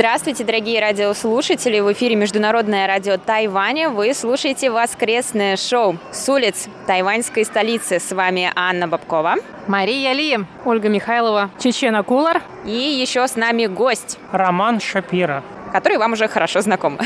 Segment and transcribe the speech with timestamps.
[0.00, 1.78] Здравствуйте, дорогие радиослушатели!
[1.78, 3.90] В эфире Международное радио Тайваня.
[3.90, 8.00] Вы слушаете воскресное шоу с улиц тайваньской столицы.
[8.00, 9.34] С вами Анна Бабкова.
[9.66, 12.40] Мария Ли, Ольга Михайлова, Чечена Кулар.
[12.64, 14.18] И еще с нами гость.
[14.32, 16.98] Роман Шапира который вам уже хорошо знаком.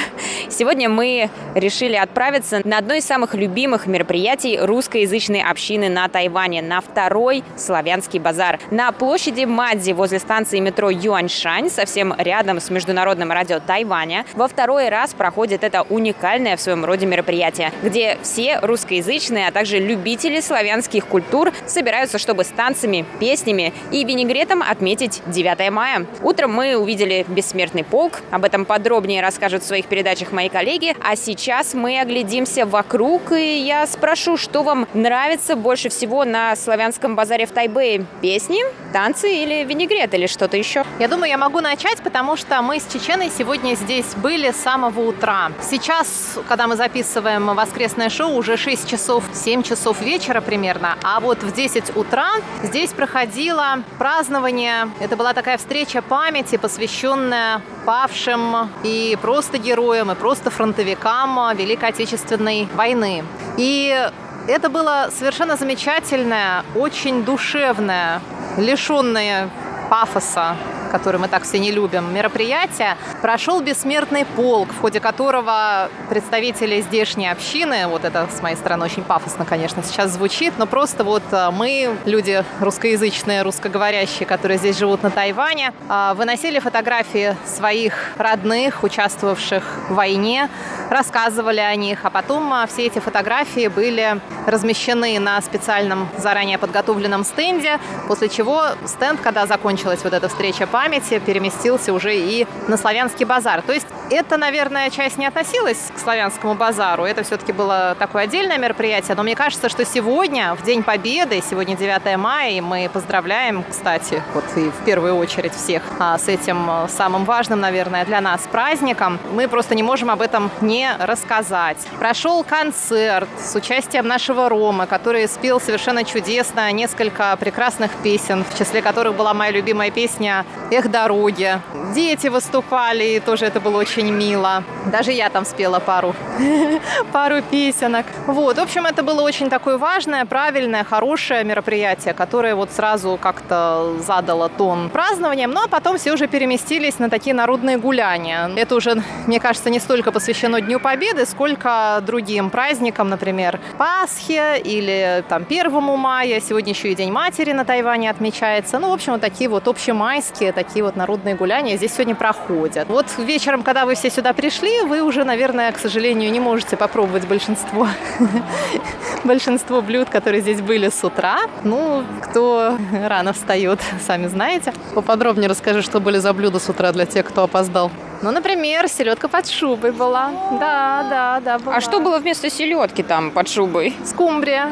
[0.49, 6.81] Сегодня мы решили отправиться на одно из самых любимых мероприятий русскоязычной общины на Тайване, на
[6.81, 8.59] второй славянский базар.
[8.71, 14.89] На площади Мадзи возле станции метро Юаньшань, совсем рядом с Международным радио Тайваня, во второй
[14.89, 21.07] раз проходит это уникальное в своем роде мероприятие, где все русскоязычные, а также любители славянских
[21.07, 26.07] культур собираются, чтобы с танцами, песнями и винегретом отметить 9 мая.
[26.23, 30.95] Утром мы увидели бессмертный полк, об этом этом подробнее расскажут в своих передачах мои коллеги.
[31.03, 37.17] А сейчас мы оглядимся вокруг, и я спрошу, что вам нравится больше всего на славянском
[37.17, 38.07] базаре в Тайбэе?
[38.23, 38.61] Песни,
[38.93, 40.85] танцы или винегрет, или что-то еще?
[41.01, 45.01] Я думаю, я могу начать, потому что мы с Чеченой сегодня здесь были с самого
[45.01, 45.51] утра.
[45.61, 51.43] Сейчас, когда мы записываем воскресное шоу, уже 6 часов, 7 часов вечера примерно, а вот
[51.43, 54.91] в 10 утра здесь проходило празднование.
[55.01, 62.69] Это была такая встреча памяти, посвященная павшим и просто героям, и просто фронтовикам Великой Отечественной
[62.75, 63.25] войны.
[63.57, 64.11] И
[64.49, 68.21] это было совершенно замечательное, очень душевное,
[68.57, 69.51] лишенное
[69.89, 70.57] пафоса
[70.95, 77.33] который мы так все не любим, мероприятие, прошел бессмертный полк, в ходе которого представители здешней
[77.33, 81.51] общины, вот это с моей стороны очень пафосно, конечно, сейчас звучит, но просто вот э,
[81.51, 89.65] мы, люди русскоязычные, русскоговорящие, которые здесь живут на Тайване, э, выносили фотографии своих родных, участвовавших
[89.89, 90.49] в войне,
[90.91, 97.25] рассказывали о них, а потом э, все эти фотографии были размещены на специальном заранее подготовленном
[97.25, 102.77] стенде, после чего стенд, когда закончилась вот эта встреча памяти, памяти переместился уже и на
[102.77, 103.63] славянский базар.
[103.63, 107.05] То есть это, наверное, часть не относилась к славянскому базару.
[107.05, 109.17] Это все-таки было такое отдельное мероприятие.
[109.17, 114.23] Но мне кажется, что сегодня, в День Победы, сегодня 9 мая, и мы поздравляем, кстати,
[114.35, 118.43] вот и в первую очередь всех а, с этим а, самым важным, наверное, для нас
[118.51, 119.19] праздником.
[119.33, 121.79] Мы просто не можем об этом не рассказать.
[121.99, 128.83] Прошел концерт с участием нашего Ромы, который спел совершенно чудесно несколько прекрасных песен, в числе
[128.83, 131.61] которых была моя любимая песня «Эх, дороги».
[131.95, 134.65] Дети выступали, и тоже это было очень мило.
[134.87, 136.15] Даже я там спела пару,
[137.13, 138.07] пару песенок.
[138.27, 143.95] Вот, в общем, это было очень такое важное, правильное, хорошее мероприятие, которое вот сразу как-то
[144.01, 148.51] задало тон празднованием, ну а потом все уже переместились на такие народные гуляния.
[148.57, 155.25] Это уже, мне кажется, не столько посвящено Дню Победы, сколько другим праздникам, например, Пасхе или
[155.29, 158.79] там 1 мая, сегодня еще и День матери на Тайване отмечается.
[158.79, 162.89] Ну, в общем, вот такие вот общемайские, такие вот народные гуляния здесь сегодня проходят.
[162.89, 167.27] Вот вечером, когда вы все сюда пришли, вы уже, наверное, к сожалению, не можете попробовать
[167.27, 167.89] большинство,
[169.25, 171.41] большинство блюд, которые здесь были с утра.
[171.63, 174.73] Ну, кто рано встает, сами знаете.
[174.95, 177.91] Поподробнее расскажи, что были за блюда с утра для тех, кто опоздал.
[178.25, 180.31] Ну, например, селедка под шубой была.
[180.59, 181.59] Да, да, да.
[181.59, 181.77] Была.
[181.77, 183.95] А что было вместо селедки там под шубой?
[184.03, 184.71] Скумбрия.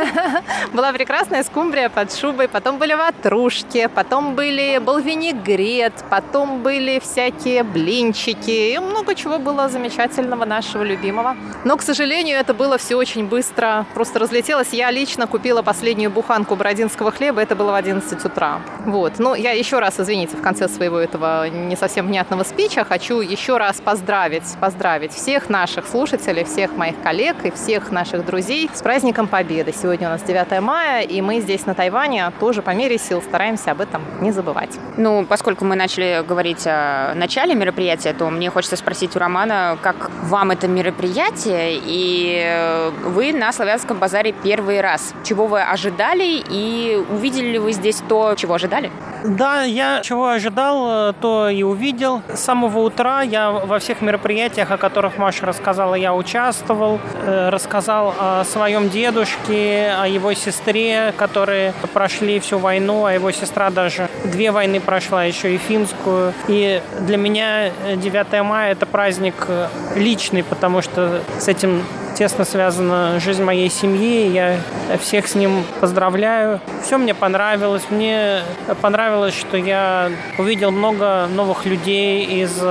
[0.72, 2.48] Была прекрасная скумбрия под шубой.
[2.48, 8.74] Потом были ватрушки, потом были, был винегрет, потом были всякие блинчики.
[8.74, 11.36] И много чего было замечательного нашего любимого.
[11.64, 13.86] Но, к сожалению, это было все очень быстро.
[13.94, 14.72] Просто разлетелось.
[14.72, 17.40] Я лично купила последнюю буханку бородинского хлеба.
[17.40, 18.60] Это было в 11 утра.
[18.84, 19.20] Вот.
[19.20, 23.20] Ну, я еще раз, извините, в конце своего этого не совсем внятного спича встреча хочу
[23.20, 28.82] еще раз поздравить, поздравить всех наших слушателей, всех моих коллег и всех наших друзей с
[28.82, 29.72] праздником Победы.
[29.72, 33.72] Сегодня у нас 9 мая, и мы здесь на Тайване тоже по мере сил стараемся
[33.72, 34.70] об этом не забывать.
[34.96, 40.10] Ну, поскольку мы начали говорить о начале мероприятия, то мне хочется спросить у Романа, как
[40.22, 45.14] вам это мероприятие, и вы на Славянском базаре первый раз.
[45.24, 48.90] Чего вы ожидали, и увидели ли вы здесь то, чего ожидали?
[49.24, 52.22] Да, я чего ожидал, то и увидел.
[52.32, 57.00] С самого утра я во всех мероприятиях, о которых Маша рассказала, я участвовал.
[57.24, 63.70] Э, рассказал о своем дедушке, о его сестре, которые прошли всю войну, а его сестра
[63.70, 66.32] даже две войны прошла, еще и финскую.
[66.48, 69.46] И для меня 9 мая это праздник
[69.94, 71.84] личный, потому что с этим
[72.20, 74.28] тесно связана жизнь моей семьи.
[74.30, 74.58] Я
[75.00, 76.60] всех с ним поздравляю.
[76.84, 77.84] Все мне понравилось.
[77.88, 78.42] Мне
[78.82, 82.62] понравилось, что я увидел много новых людей из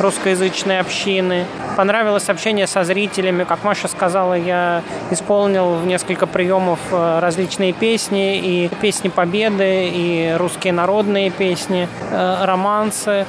[0.00, 1.44] русскоязычной общины.
[1.76, 3.44] Понравилось общение со зрителями.
[3.44, 10.34] Как Маша сказала, я исполнил в несколько приемов э, различные песни, и песни Победы, и
[10.36, 13.26] русские народные песни, э, романсы.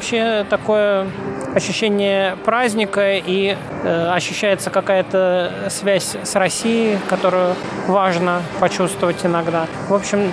[0.00, 1.08] Вообще такое
[1.54, 3.54] ощущение праздника и
[3.84, 7.54] э, ощущается какая-то связь с Россией, которую
[7.90, 9.66] важно почувствовать иногда.
[9.88, 10.32] В общем,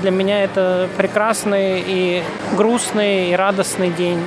[0.00, 2.22] для меня это прекрасный и
[2.56, 4.20] грустный, и радостный день.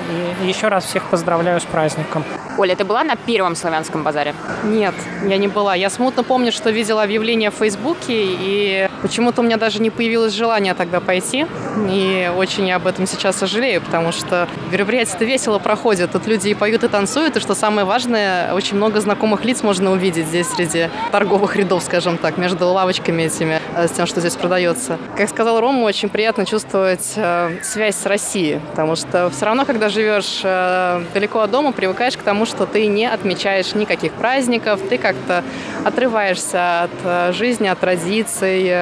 [0.44, 2.24] И еще раз всех поздравляю с праздником.
[2.57, 4.33] Оля, ты была на первом славянском базаре?
[4.63, 4.95] Нет,
[5.27, 5.75] я не была.
[5.75, 10.33] Я смутно помню, что видела объявление в Фейсбуке, и почему-то у меня даже не появилось
[10.33, 11.45] желания тогда пойти.
[11.88, 16.12] И очень я об этом сейчас сожалею, потому что мероприятие-то весело проходит.
[16.12, 19.91] Тут люди и поют, и танцуют, и что самое важное, очень много знакомых лиц можно
[19.91, 24.36] увидеть здесь среди торговых рядов, скажем так, между лавочками этими, э, с тем, что здесь
[24.36, 24.98] продается.
[25.16, 29.90] Как сказал Рома, очень приятно чувствовать э, связь с Россией, потому что все равно, когда
[29.90, 34.98] живешь э, далеко от дома, привыкаешь к тому, что ты не отмечаешь никаких праздников, ты
[34.98, 35.44] как-то
[35.84, 38.74] отрываешься от жизни, от традиций,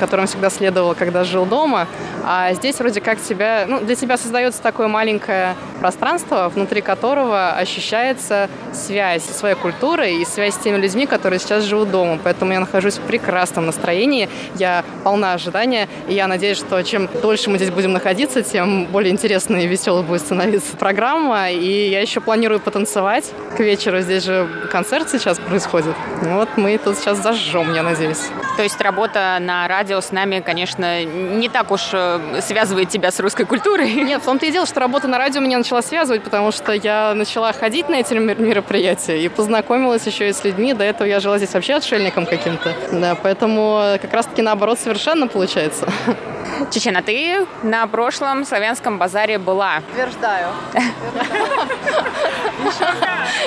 [0.00, 1.88] которым всегда следовало, когда жил дома.
[2.24, 8.48] А здесь вроде как тебя, ну, для тебя создается такое маленькое пространство, внутри которого ощущается
[8.72, 12.18] связь со своей культурой и связь с теми людьми, которые сейчас живут дома.
[12.22, 17.56] Поэтому я нахожусь прекрасном настроении, я полна ожидания, и я надеюсь, что чем дольше мы
[17.56, 21.50] здесь будем находиться, тем более интересной и веселой будет становиться программа.
[21.50, 24.00] И я еще планирую потанцевать к вечеру.
[24.00, 25.94] Здесь же концерт сейчас происходит.
[26.22, 28.28] Вот мы тут сейчас зажжем, я надеюсь.
[28.56, 33.20] То есть работа на радио с нами, конечно, не так уж э, связывает тебя с
[33.20, 33.92] русской культурой?
[34.08, 37.14] Нет, в том-то и дело, что работа на радио меня начала связывать, потому что я
[37.14, 40.74] начала ходить на эти мероприятия и познакомилась еще и с людьми.
[40.74, 42.74] До этого я жила здесь вообще отшельником каким-то.
[42.92, 45.88] Да, поэтому как раз-таки наоборот совершенно получается.
[46.70, 49.82] Чечена, ты на прошлом славянском базаре была?
[49.92, 50.48] Утверждаю.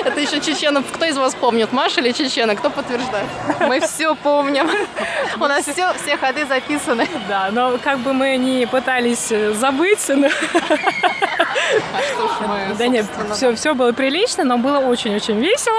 [0.04, 0.84] Это еще чеченов.
[0.92, 2.56] Кто из вас помнит, Маша или чечена?
[2.56, 3.26] Кто подтверждает?
[3.60, 4.68] Мы все помним.
[5.36, 7.08] У нас все, все ходы записаны.
[7.28, 10.28] Да, но как бы мы не пытались забыть, но...
[10.28, 15.78] А что ж мы, Да нет, все, все было прилично, но было очень-очень весело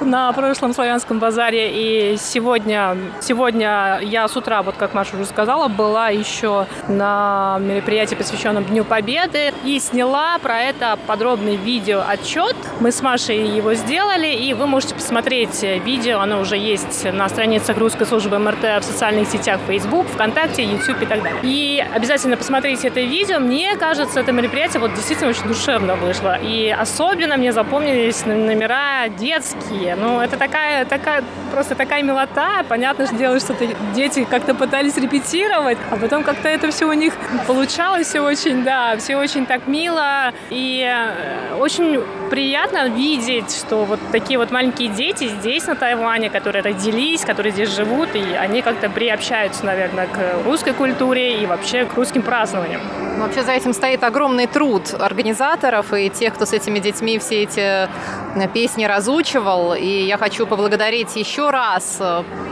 [0.00, 1.70] на прошлом славянском базаре.
[1.72, 8.14] И сегодня, сегодня я с утра, вот как Маша уже сказала, была еще на мероприятии,
[8.14, 12.56] посвященном Дню Победы, и сняла про это подробный видео-отчет.
[12.80, 17.78] Мы с Машей его сделали, и вы можете посмотреть видео, оно уже есть на страницах
[17.78, 21.40] русской службы МРТ в социальных сетях Facebook, ВКонтакте, YouTube и так далее.
[21.42, 23.38] И обязательно посмотрите это видео.
[23.38, 26.36] Мне кажется, это мероприятие вот действительно очень душевно вышло.
[26.40, 29.96] И особенно мне запомнились номера детские.
[29.96, 32.64] Ну, это такая, такая, просто такая милота.
[32.68, 33.54] Понятно, что дело, что
[33.94, 37.14] дети как-то пытались репетировать, а потом как-то это все у них
[37.46, 40.32] получалось все очень, да, все очень так мило.
[40.50, 46.62] И э, очень приятно видеть, что вот такие вот маленькие дети здесь, на Тайване, которые
[46.62, 51.94] родились, которые здесь живут, и они как-то приобщаются, наверное, к русской культуре и вообще к
[51.94, 52.80] русским празднованиям.
[53.18, 57.60] Вообще за этим стоит огромный труд организаторов и тех, кто с этими детьми все эти
[57.60, 59.74] э, песни разучивал.
[59.74, 61.98] И я хочу поблагодарить еще раз,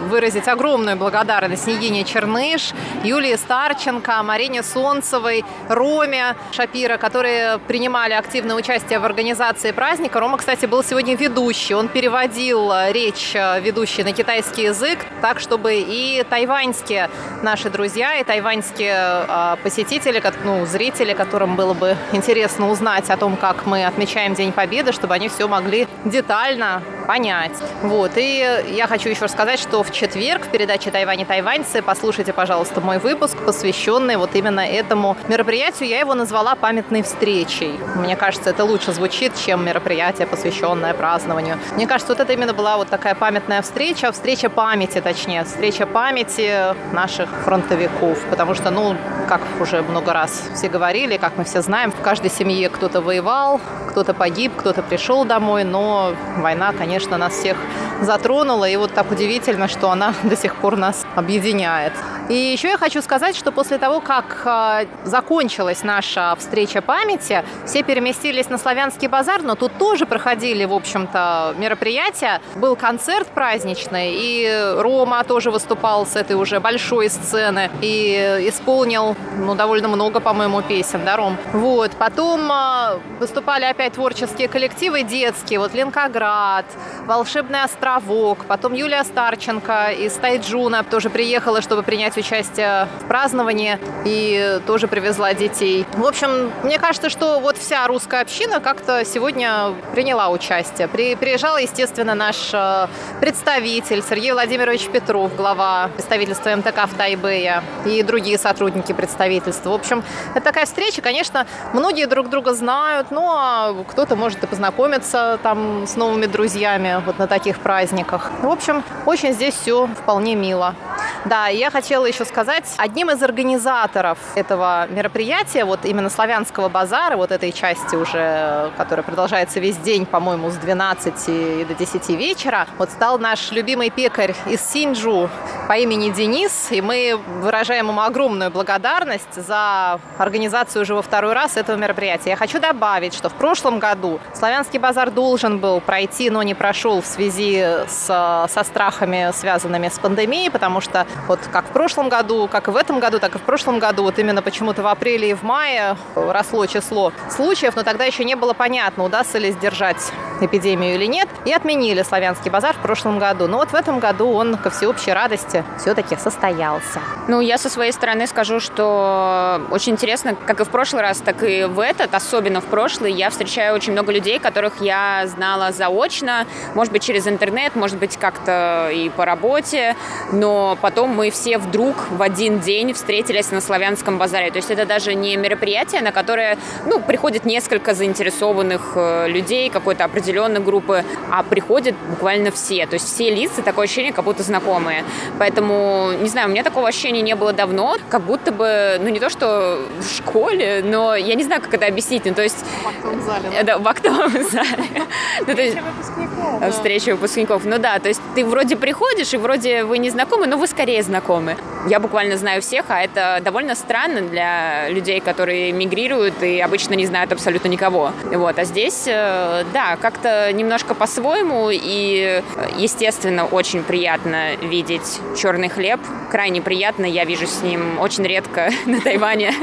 [0.09, 8.99] выразить огромную благодарность Снегине Черныш, Юлии Старченко, Марине Солнцевой, Роме Шапира, которые принимали активное участие
[8.99, 10.21] в организации праздника.
[10.21, 11.75] Рома, кстати, был сегодня ведущий.
[11.75, 17.11] Он переводил э, речь ведущей на китайский язык, так, чтобы и тайваньские
[17.43, 19.27] наши друзья, и тайваньские
[19.63, 24.93] посетители, ну, зрители, которым было бы интересно узнать о том, как мы отмечаем День Победы,
[24.93, 27.53] чтобы они все могли детально понять.
[27.83, 28.13] Вот.
[28.17, 32.81] И я хочу еще сказать, что в четверг в передаче «Тайвань и тайваньцы» послушайте, пожалуйста,
[32.81, 35.87] мой выпуск, посвященный вот именно этому мероприятию.
[35.87, 37.79] Я его назвала «Памятной встречей».
[37.95, 41.59] Мне кажется, это лучше звучит, чем мероприятие, посвященное празднованию.
[41.75, 46.75] Мне кажется, вот это именно была вот такая памятная встреча, встреча памяти, точнее, встреча памяти
[46.95, 48.19] наших фронтовиков.
[48.31, 48.97] Потому что, ну,
[49.29, 53.61] как уже много раз все говорили, как мы все знаем, в каждой семье кто-то воевал,
[53.91, 57.59] кто-то погиб, кто-то пришел домой, но война, конечно, нас всех
[58.05, 61.93] затронула, и вот так удивительно, что она до сих пор нас объединяет.
[62.29, 67.83] И еще я хочу сказать, что после того, как э, закончилась наша встреча памяти, все
[67.83, 72.41] переместились на Славянский базар, но тут тоже проходили, в общем-то, мероприятия.
[72.55, 79.55] Был концерт праздничный, и Рома тоже выступал с этой уже большой сцены и исполнил ну,
[79.55, 81.37] довольно много, по-моему, песен, да, Ром?
[81.53, 81.91] Вот.
[81.99, 86.65] Потом э, выступали опять творческие коллективы детские, вот Ленкоград,
[87.07, 93.79] Волшебный островок, потом Юлия Старченко из Тайджуна тоже приехала, чтобы принять принять участие в праздновании
[94.05, 95.87] и тоже привезла детей.
[95.95, 100.89] В общем, мне кажется, что вот вся русская община как-то сегодня приняла участие.
[100.89, 102.89] При, приезжал, естественно, наш э,
[103.21, 109.71] представитель Сергей Владимирович Петров, глава представительства МТК в Тайбэе и другие сотрудники представительства.
[109.71, 114.43] В общем, это такая встреча, конечно, многие друг друга знают, но ну, а кто-то может
[114.45, 118.31] и познакомиться там с новыми друзьями вот на таких праздниках.
[118.43, 120.75] В общем, очень здесь все вполне мило.
[121.25, 127.33] Да, я хотела еще сказать, одним из организаторов этого мероприятия, вот именно славянского базара, вот
[127.33, 133.19] этой части уже, которая продолжается весь день, по-моему, с 12 до 10 вечера, вот стал
[133.19, 135.31] наш любимый пекарь из Синджу
[135.67, 141.57] по имени Денис, и мы выражаем ему огромную благодарность за организацию уже во второй раз
[141.57, 142.31] этого мероприятия.
[142.31, 147.01] Я хочу добавить, что в прошлом году славянский базар должен был пройти, но не прошел
[147.01, 150.84] в связи с, со страхами, связанными с пандемией, потому что
[151.29, 154.03] вот как в прошлом году, как и в этом году, так и в прошлом году,
[154.03, 158.35] вот именно почему-то в апреле и в мае росло число случаев, но тогда еще не
[158.35, 160.13] было понятно, удастся ли сдержать
[160.45, 163.47] эпидемию или нет, и отменили славянский базар в прошлом году.
[163.47, 167.01] Но вот в этом году он, ко всеобщей радости, все-таки состоялся.
[167.29, 171.43] Ну, я со своей стороны скажу, что очень интересно, как и в прошлый раз, так
[171.43, 176.47] и в этот, особенно в прошлый, я встречаю очень много людей, которых я знала заочно,
[176.75, 179.97] может быть, через интернет, может быть, как-то и по работе,
[180.33, 184.51] но потом мы все вдруг в один день встретились на Славянском базаре.
[184.51, 190.05] То есть это даже не мероприятие, на которое ну, приходит несколько заинтересованных э, людей какой-то
[190.35, 192.87] определенной группы, а приходят буквально все.
[192.87, 195.05] То есть все лица, такое ощущение, как будто знакомые.
[195.39, 199.21] Поэтому, не знаю, у меня такого ощущения не было давно, как будто бы, ну не
[199.21, 202.25] то, что в школе, но я не знаю, как это объяснить.
[202.25, 202.65] Ну, то есть...
[202.83, 203.49] В актовом зале.
[203.53, 205.07] Да, да в актовом зале.
[205.47, 207.65] Ну, встреча выпускников.
[207.65, 211.03] Ну да, то есть ты вроде приходишь, и вроде вы не знакомы, но вы скорее
[211.03, 211.57] знакомы.
[211.87, 217.07] Я буквально знаю всех, а это довольно странно для людей, которые мигрируют и обычно не
[217.07, 218.13] знают абсолютно никого.
[218.25, 218.59] Вот.
[218.59, 222.43] А здесь, э, да, как-то немножко по-своему, и,
[222.77, 226.01] естественно, очень приятно видеть черный хлеб.
[226.31, 229.53] Крайне приятно, я вижу с ним очень редко на Тайване.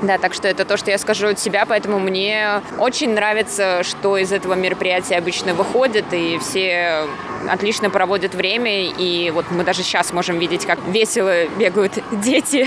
[0.00, 4.16] Да, так что это то, что я скажу от себя, поэтому мне очень нравится, что
[4.16, 7.08] из этого мероприятия обычно выходит, и все
[7.48, 12.66] отлично проводят время, и вот мы даже сейчас можем видеть, как весело бегают дети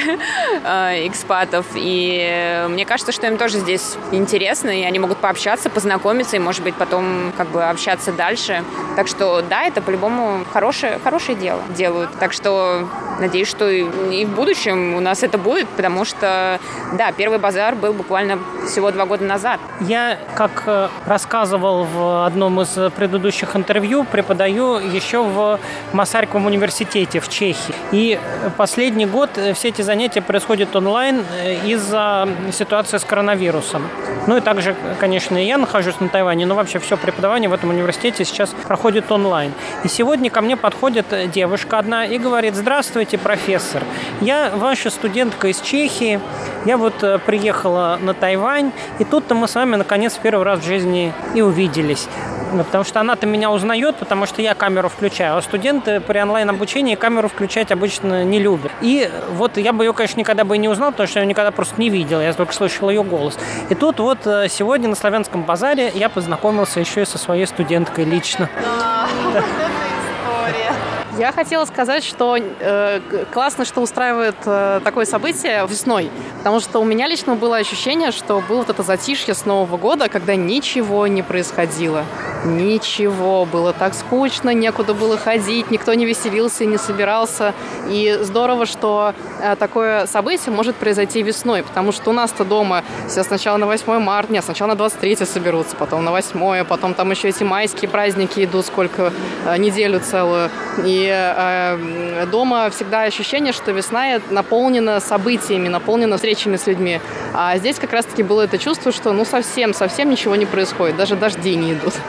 [0.63, 6.35] э, экспатов, и мне кажется, что им тоже здесь интересно, и они могут пообщаться, познакомиться,
[6.35, 8.63] и, может быть, потом как бы общаться дальше.
[8.95, 12.11] Так что, да, это по-любому хорошее, хорошее дело делают.
[12.19, 12.87] Так что
[13.19, 16.59] надеюсь, что и в будущем у нас это будет, потому что,
[16.93, 19.59] да, первый базар был буквально всего два года назад.
[19.81, 25.59] Я, как э, рассказывал в одном из предыдущих интервью, преподаю еще в
[25.93, 27.73] Масарьковом университете в Чехии.
[27.91, 28.19] И
[28.57, 33.87] последний год э, все эти занятия происходят онлайн э, из-за ситуации с коронавирусом.
[34.27, 37.69] Ну и также, конечно, и я нахожусь на Тайване, но вообще все преподавание в этом
[37.69, 39.53] университете сейчас проходит онлайн.
[39.83, 43.83] И сегодня ко мне подходит девушка одна и говорит, здравствуйте, профессор,
[44.21, 46.19] я ваша студентка из Чехии,
[46.65, 50.65] я вот э, приехала на Тайвань, и тут-то мы с вами наконец первый раз в
[50.65, 52.07] жизни и увиделись.
[52.55, 56.95] Ну, потому что она-то меня узнает, потому что я камеру включаю, а студенты при онлайн-обучении
[56.95, 58.71] камеру включать обычно не любят.
[58.81, 61.51] И вот я бы ее, конечно, никогда бы и не узнал, потому что я никогда
[61.51, 63.37] просто не видел, я только слышал ее голос.
[63.69, 68.05] И тут вот э, сегодня на Славянском базаре я познакомился еще и со своей студенткой
[68.05, 68.49] лично.
[68.61, 69.07] Да.
[71.17, 72.99] Я хотела сказать, что э,
[73.31, 78.41] классно, что устраивает э, такое событие весной, потому что у меня лично было ощущение, что
[78.41, 82.03] было вот это затишье с Нового года, когда ничего не происходило.
[82.43, 83.45] Ничего.
[83.45, 87.53] Было так скучно, некуда было ходить, никто не веселился, не собирался.
[87.87, 93.23] И здорово, что э, такое событие может произойти весной, потому что у нас-то дома все
[93.23, 97.29] сначала на 8 марта, нет, сначала на 23 соберутся, потом на 8, потом там еще
[97.29, 99.13] эти майские праздники идут сколько,
[99.45, 100.49] э, неделю целую.
[100.83, 106.99] И э, дома всегда ощущение, что весна наполнена событиями, наполнена встречами с людьми.
[107.33, 111.15] А здесь как раз-таки было это чувство, что ну совсем, совсем ничего не происходит, даже
[111.15, 111.93] дожди не идут.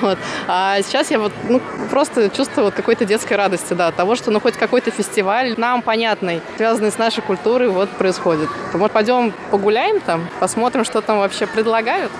[0.00, 0.18] Вот.
[0.48, 4.40] А сейчас я вот ну, просто чувствую вот какой-то детской радости, да, того, что ну
[4.40, 8.48] хоть какой-то фестиваль нам понятный, связанный с нашей культурой, вот происходит.
[8.72, 12.10] Может, пойдем погуляем там, посмотрим, что там вообще предлагают?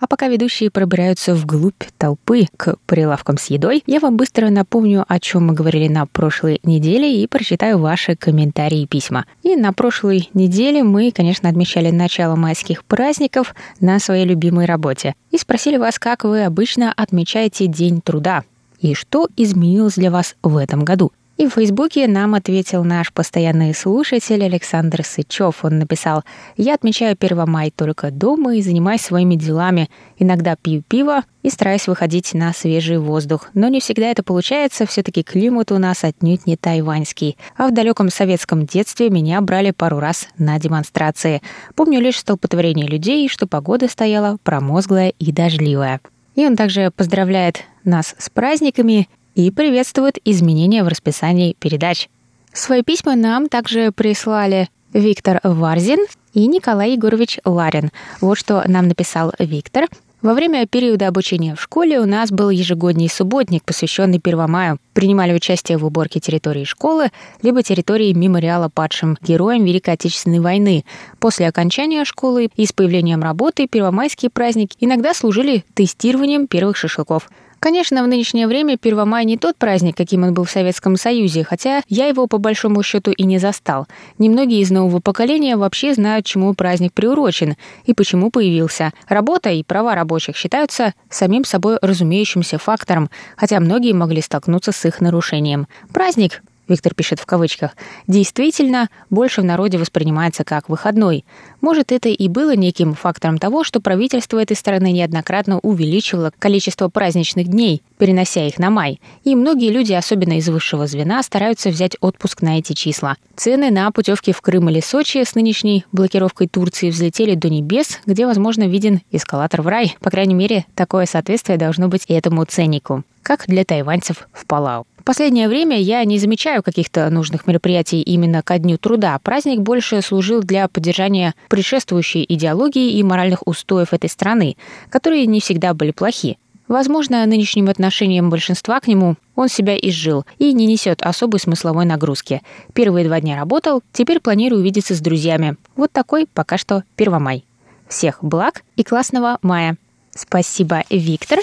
[0.00, 5.20] А пока ведущие пробираются вглубь толпы к прилавкам с едой, я вам быстро напомню, о
[5.20, 9.24] чем мы говорили на прошлой неделе и прочитаю ваши комментарии и письма.
[9.42, 15.14] И на прошлой неделе мы, конечно, отмечали начало майских праздников на своей любимой работе.
[15.30, 18.42] И спросили вас, как вы обычно отмечаете День труда
[18.80, 21.12] и что изменилось для вас в этом году.
[21.36, 25.64] И в Фейсбуке нам ответил наш постоянный слушатель Александр Сычев.
[25.64, 26.22] Он написал,
[26.56, 29.90] «Я отмечаю 1 мая только дома и занимаюсь своими делами.
[30.16, 33.50] Иногда пью пиво и стараюсь выходить на свежий воздух.
[33.52, 37.36] Но не всегда это получается, все-таки климат у нас отнюдь не тайваньский.
[37.56, 41.42] А в далеком советском детстве меня брали пару раз на демонстрации.
[41.74, 46.00] Помню лишь столпотворение людей, что погода стояла промозглая и дождливая».
[46.36, 52.08] И он также поздравляет нас с праздниками и приветствует изменения в расписании передач.
[52.52, 57.90] Свои письма нам также прислали Виктор Варзин и Николай Егорович Ларин.
[58.20, 59.88] Вот что нам написал Виктор.
[60.22, 64.78] Во время периода обучения в школе у нас был ежегодный субботник, посвященный 1 мая.
[64.94, 67.10] Принимали участие в уборке территории школы,
[67.42, 70.86] либо территории мемориала падшим героям Великой Отечественной войны.
[71.18, 77.28] После окончания школы и с появлением работы первомайские праздники иногда служили тестированием первых шашлыков–
[77.64, 81.44] Конечно, в нынешнее время 1 мая не тот праздник, каким он был в Советском Союзе,
[81.44, 83.86] хотя я его по большому счету и не застал.
[84.18, 88.92] Немногие из нового поколения вообще знают, чему праздник приурочен и почему появился.
[89.08, 95.00] Работа и права рабочих считаются самим собой разумеющимся фактором, хотя многие могли столкнуться с их
[95.00, 95.66] нарушением.
[95.90, 101.24] Праздник Виктор пишет в кавычках, действительно больше в народе воспринимается как выходной.
[101.60, 107.48] Может, это и было неким фактором того, что правительство этой страны неоднократно увеличивало количество праздничных
[107.48, 109.00] дней, перенося их на май.
[109.24, 113.16] И многие люди, особенно из высшего звена, стараются взять отпуск на эти числа.
[113.36, 118.26] Цены на путевки в Крым или Сочи с нынешней блокировкой Турции взлетели до небес, где,
[118.26, 119.96] возможно, виден эскалатор в рай.
[120.00, 124.86] По крайней мере, такое соответствие должно быть и этому ценнику, как для тайваньцев в Палау.
[125.04, 129.18] Последнее время я не замечаю каких-то нужных мероприятий именно ко Дню труда.
[129.22, 134.56] Праздник больше служил для поддержания предшествующей идеологии и моральных устоев этой страны,
[134.88, 136.38] которые не всегда были плохи.
[136.68, 142.40] Возможно, нынешним отношением большинства к нему он себя изжил и не несет особой смысловой нагрузки.
[142.72, 145.56] Первые два дня работал, теперь планирую увидеться с друзьями.
[145.76, 147.44] Вот такой пока что Первомай.
[147.88, 149.76] Всех благ и классного мая.
[150.14, 151.40] Спасибо, Виктор.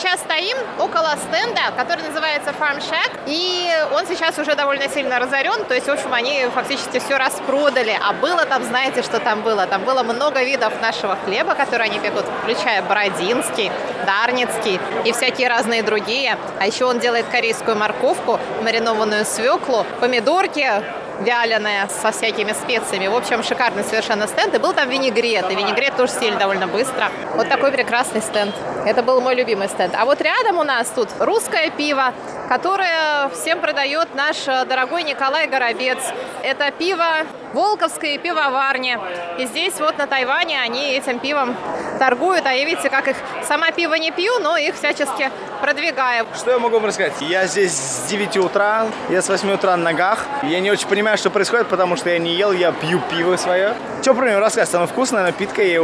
[0.01, 5.67] Сейчас стоим около стенда, который называется Farm Shack, и он сейчас уже довольно сильно разорен,
[5.67, 9.67] то есть, в общем, они фактически все распродали, а было там, знаете, что там было?
[9.67, 13.71] Там было много видов нашего хлеба, которые они пекут, включая бородинский,
[14.07, 16.39] дарницкий и всякие разные другие.
[16.59, 20.83] А еще он делает корейскую морковку, маринованную свеклу, помидорки,
[21.21, 23.07] вяленая со всякими специями.
[23.07, 24.55] В общем, шикарный совершенно стенд.
[24.55, 25.51] И был там винегрет.
[25.51, 27.11] И винегрет тоже съели довольно быстро.
[27.35, 28.55] Вот такой прекрасный стенд.
[28.87, 29.95] Это был мой любимый стенд.
[29.97, 32.13] А вот рядом у нас тут русское пиво,
[32.51, 35.99] которое всем продает наш дорогой Николай Горобец.
[36.43, 37.07] Это пиво
[37.53, 38.99] Волковской пивоварни.
[39.39, 41.55] И здесь вот на Тайване они этим пивом
[42.01, 42.45] торгуют.
[42.47, 46.27] А я видите, как их сама пиво не пью, но их всячески продвигаю.
[46.35, 47.13] Что я могу вам рассказать?
[47.21, 50.27] Я здесь с 9 утра, я с 8 утра на ногах.
[50.43, 53.75] Я не очень понимаю, что происходит, потому что я не ел, я пью пиво свое.
[54.03, 54.75] Что про него рассказать?
[54.75, 55.81] Оно вкусная напитка, я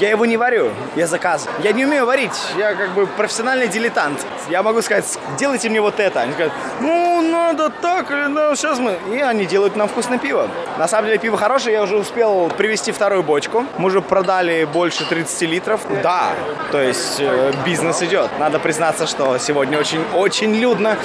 [0.00, 1.54] я его не варю, я заказываю.
[1.62, 4.24] Я не умею варить, я как бы профессиональный дилетант.
[4.48, 6.20] Я могу сказать, делайте мне вот это.
[6.20, 8.98] Они говорят, ну, надо так, ну, сейчас мы...
[9.12, 10.48] И они делают нам вкусное пиво.
[10.78, 13.66] На самом деле пиво хорошее, я уже успел привезти вторую бочку.
[13.78, 15.80] Мы уже продали больше 30 литров.
[16.02, 16.32] Да,
[16.72, 18.30] то есть э, бизнес идет.
[18.38, 20.96] Надо признаться, что сегодня очень-очень людно.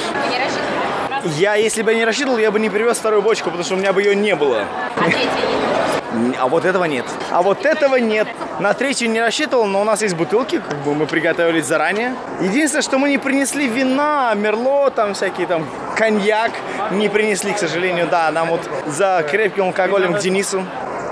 [1.38, 3.94] Я, если бы не рассчитывал, я бы не привез вторую бочку, потому что у меня
[3.94, 4.66] бы ее не было.
[4.96, 5.65] А
[6.48, 7.06] вот этого нет.
[7.32, 8.28] А вот этого нет.
[8.60, 12.16] На третью не рассчитывал, но у нас есть бутылки, как бы мы приготовились заранее.
[12.42, 16.52] Единственное, что мы не принесли вина, мерло, там всякие там коньяк
[16.92, 18.32] не принесли, к сожалению, да.
[18.32, 20.64] Нам вот за крепким алкоголем к Денису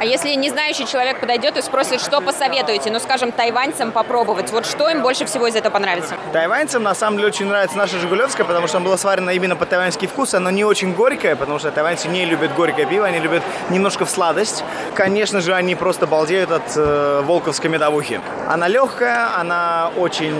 [0.04, 4.66] а если не знающий человек подойдет и спросит, что посоветуете, ну, скажем, тайваньцам попробовать, вот
[4.66, 6.16] что им больше всего из этого понравится?
[6.34, 9.70] Тайваньцам, на самом деле, очень нравится наша Жигулевская, потому что она была сварена именно под
[9.70, 10.34] тайваньский вкус.
[10.34, 14.10] Она не очень горькая, потому что тайваньцы не любят горькое пиво, они любят немножко в
[14.10, 14.66] сладость.
[14.94, 18.20] Конечно же, они просто балдеют от э, волковской медовухи.
[18.50, 20.36] Она легкая, она очень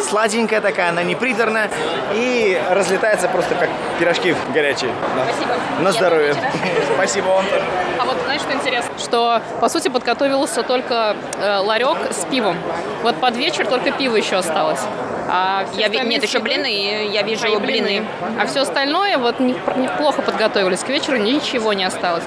[0.00, 1.70] сладенькая такая, она не приторная
[2.14, 4.92] и разлетается просто как пирожки горячие.
[5.16, 5.24] Да.
[5.24, 5.82] Спасибо.
[5.82, 6.36] На здоровье.
[6.94, 7.64] Спасибо вам тоже.
[7.98, 8.92] А вот знаешь, что интересно?
[9.08, 12.58] Что, по сути, подготовился только э, ларек с пивом.
[13.02, 14.80] Вот под вечер только пиво еще осталось.
[15.28, 16.00] А я ви...
[16.00, 18.04] Нет, еще блины, я вижу а блины.
[18.40, 20.80] А все остальное вот неплохо подготовились.
[20.80, 22.24] К вечеру ничего не осталось.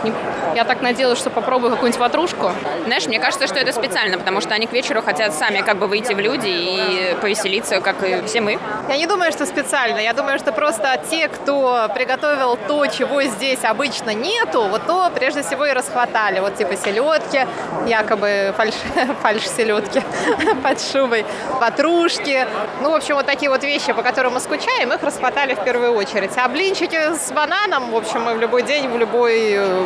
[0.55, 2.51] Я так надеялась, что попробую какую-нибудь ватрушку.
[2.85, 5.87] Знаешь, мне кажется, что это специально, потому что они к вечеру хотят сами как бы
[5.87, 8.59] выйти в люди и повеселиться, как и все мы.
[8.89, 9.97] Я не думаю, что специально.
[9.99, 15.41] Я думаю, что просто те, кто приготовил то, чего здесь обычно нету, вот то прежде
[15.41, 16.39] всего и расхватали.
[16.39, 17.47] Вот типа селедки,
[17.87, 18.75] якобы фальш,
[19.21, 20.01] фальш селедки
[20.63, 21.25] под шубой,
[21.59, 22.45] ватрушки.
[22.81, 25.93] Ну, в общем, вот такие вот вещи, по которым мы скучаем, их расхватали в первую
[25.93, 26.31] очередь.
[26.35, 29.85] А блинчики с бананом, в общем, мы в любой день, в любой э,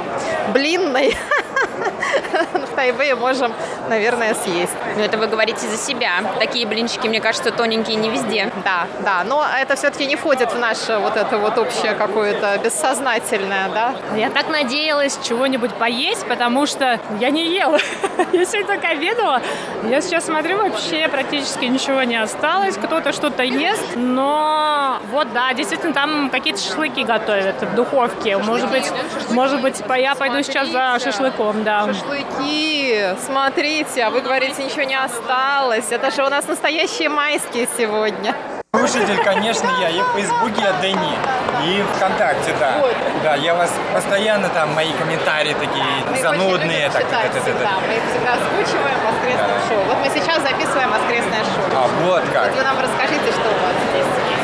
[0.54, 1.16] блинной
[2.54, 3.54] в Тайбэе можем,
[3.90, 4.74] наверное, съесть.
[4.96, 6.12] Ну, это вы говорите за себя.
[6.40, 8.52] Такие блинчики, мне кажется, тоненькие не везде.
[8.64, 13.70] Да, да, но это все-таки не входит в наше вот это вот общее какое-то бессознательное,
[13.70, 13.96] да.
[14.16, 17.78] Я так надеялась чего-нибудь поесть, потому что я не ела.
[18.34, 19.42] я сегодня только обедала.
[19.84, 22.76] Я сейчас смотрю, вообще практически ничего не осталось.
[22.78, 28.38] Кто-то что-то ест, но вот да, действительно, там какие-то шашлыки готовят в духовке.
[28.38, 28.92] Может быть,
[29.32, 31.85] может быть, я пойду сейчас за шашлыком, да.
[31.86, 35.86] Шашлыки, смотрите, а вы говорите, ничего не осталось.
[35.92, 38.36] Это же у нас настоящие майские сегодня.
[38.76, 39.90] Слушатель, конечно, я.
[39.90, 41.16] И в Фейсбуке я Дени.
[41.64, 42.80] И ВКонтакте, да.
[42.82, 42.96] Вот.
[43.24, 46.90] Да, я вас постоянно там, мои комментарии такие мы занудные.
[46.90, 49.68] Так, читать это, это, да, мы их всегда озвучиваем в воскресном да.
[49.70, 49.84] шоу.
[49.86, 51.66] Вот мы сейчас записываем воскресное шоу.
[51.74, 52.50] А, вот как.
[52.50, 54.35] Вот вы нам расскажите, что у вас здесь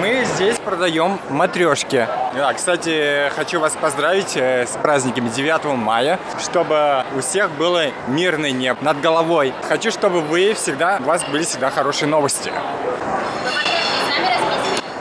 [0.00, 2.06] мы здесь продаем матрешки.
[2.34, 8.50] Да, кстати, хочу вас поздравить э, с праздниками 9 мая, чтобы у всех было мирное
[8.50, 9.54] небо над головой.
[9.68, 12.52] Хочу, чтобы вы всегда, у вас были всегда хорошие новости.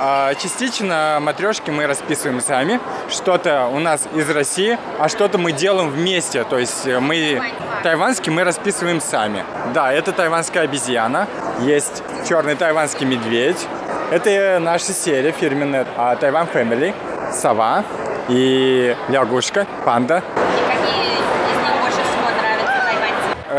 [0.06, 2.82] А, Частично матрешки мы расписываем сами.
[3.10, 6.44] Что-то у нас из России, а что-то мы делаем вместе.
[6.44, 7.42] То есть э, мы
[7.84, 9.46] тайванский мы расписываем сами.
[9.74, 11.28] Да, это тайванская обезьяна.
[11.62, 13.66] Есть черный тайванский медведь.
[14.12, 15.86] Это наша серия фирменная
[16.20, 16.94] Тайван Family.
[17.34, 17.84] Сова
[18.30, 20.24] и лягушка, панда.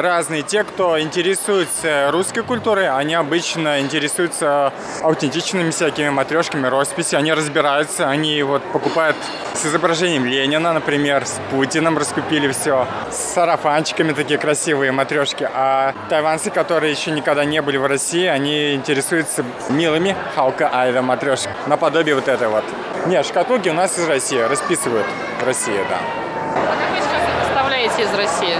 [0.01, 0.43] Разные.
[0.43, 7.15] Те, кто интересуется русской культурой, они обычно интересуются аутентичными всякими матрешками, росписи.
[7.15, 9.17] Они разбираются, они вот покупают
[9.55, 15.49] с изображением Ленина, например, с Путиным раскупили все, с сарафанчиками такие красивые матрешки.
[15.53, 21.51] А тайванцы, которые еще никогда не были в России, они интересуются милыми халка айда матрешек,
[21.67, 22.65] наподобие вот этой вот.
[23.07, 25.07] Не, шкатулки у нас из России, расписывают
[25.41, 25.99] в России, да.
[26.55, 28.57] А как вы сейчас доставляете из России?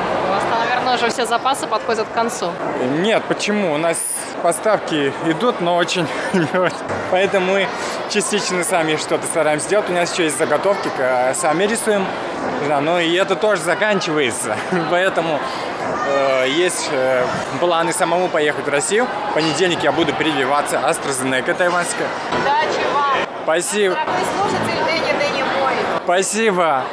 [0.85, 2.53] Наверное, уже все запасы подходят к концу.
[2.99, 3.73] Нет, почему?
[3.73, 3.97] У нас
[4.43, 6.07] поставки идут, но очень
[7.11, 7.69] Поэтому мы
[8.11, 9.89] частично сами что-то стараемся сделать.
[9.89, 10.91] У нас еще есть заготовки,
[11.35, 12.05] сами рисуем.
[12.69, 14.57] Да, но и это тоже заканчивается.
[14.91, 15.41] Поэтому
[16.07, 17.25] э, есть э,
[17.61, 19.07] планы самому поехать в Россию.
[19.31, 22.09] В понедельник я буду прививаться AstraZeneca тайванская.
[22.43, 23.17] Удачи вам!
[23.45, 23.97] Спасибо.
[26.05, 26.85] Спасибо.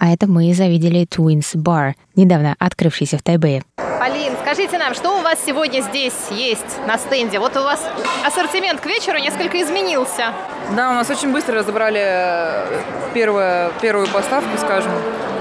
[0.00, 3.62] А это мы завидели Twins Bar, недавно открывшийся в Тайбэе.
[4.00, 7.38] Полин, скажите нам, что у вас сегодня здесь есть на стенде?
[7.38, 7.86] Вот у вас
[8.24, 10.32] ассортимент к вечеру несколько изменился.
[10.74, 12.80] Да, у нас очень быстро разобрали э,
[13.12, 14.90] первую, первую поставку, скажем.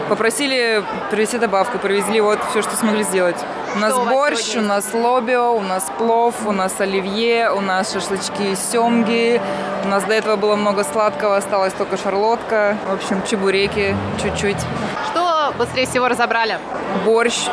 [0.10, 3.38] Попросили привезти добавку, привезли вот все, что смогли сделать.
[3.76, 7.54] У нас у вас борщ, сегодня у нас лобио, у нас плов, у нас оливье,
[7.54, 9.40] у нас шашлычки из семги.
[9.86, 12.76] У нас до этого было много сладкого, осталась только шарлотка.
[12.90, 14.60] В общем, чебуреки чуть-чуть.
[15.12, 15.29] Что
[15.60, 16.58] быстрее всего разобрали?
[17.06, 17.48] Борщ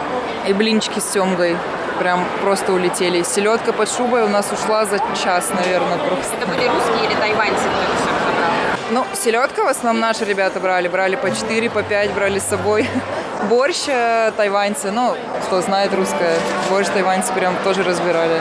[0.47, 1.57] и блинчики с семгой.
[1.99, 3.23] Прям просто улетели.
[3.23, 6.37] Селедка под шубой у нас ушла за час, наверное, просто.
[6.37, 8.51] Это были русские или тайваньцы, кто это все разобрал?
[8.91, 10.89] Ну, селедка в основном наши ребята брали.
[10.89, 12.89] Брали по 4, по 5 брали с собой.
[13.51, 15.17] Борщ э, тайваньцы, ну,
[15.47, 16.39] кто знает русское,
[16.71, 18.41] борщ тайваньцы прям тоже разбирали.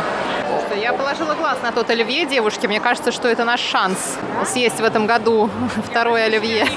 [0.74, 2.68] Я положила глаз на тот оливье, девушки.
[2.68, 5.50] Мне кажется, что это наш шанс съесть в этом году
[5.90, 6.68] второй оливье.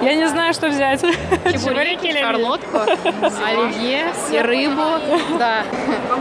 [0.00, 1.00] Я не знаю, что взять.
[1.00, 4.98] Чебуреки или шарлотку, оливье и рыбу.
[5.38, 5.64] Да.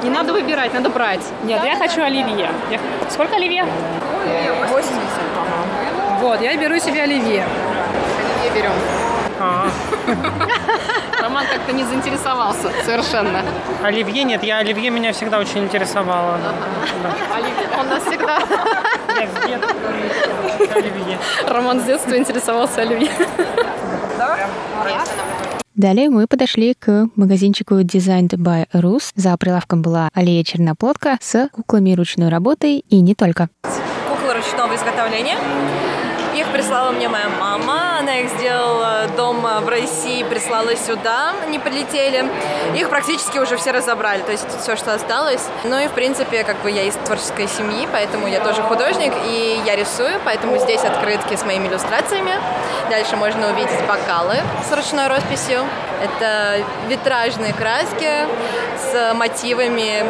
[0.04, 1.24] Не надо выбирать, надо брать.
[1.44, 2.50] Нет, я хочу оливье.
[3.10, 3.66] Сколько оливье?
[4.70, 4.92] 80.
[6.20, 7.46] Вот, я беру себе оливье.
[8.44, 8.72] Оливье берем.
[11.42, 13.44] Роман как-то не заинтересовался совершенно.
[13.84, 16.38] Оливье нет, я оливье меня всегда очень интересовало.
[17.34, 17.80] Оливье.
[17.80, 18.40] Он нас всегда...
[19.18, 19.60] Я
[20.76, 21.18] оливье.
[21.48, 23.10] Роман с детства интересовался оливье.
[25.74, 29.12] Далее мы подошли к магазинчику Designed by Rus.
[29.16, 33.50] За прилавком была аллея черноплодка с куклами ручной работы и не только.
[34.08, 35.38] куклы ручного изготовления.
[36.36, 42.26] Их прислала мне моя мама, она их сделала дома в России, прислала сюда, они прилетели.
[42.76, 45.44] Их практически уже все разобрали, то есть все, что осталось.
[45.64, 49.62] Ну и, в принципе, как бы я из творческой семьи, поэтому я тоже художник, и
[49.66, 52.34] я рисую, поэтому здесь открытки с моими иллюстрациями.
[52.90, 54.38] Дальше можно увидеть бокалы
[54.68, 55.62] с ручной росписью.
[56.04, 58.10] Это витражные краски
[58.78, 60.04] с мотивами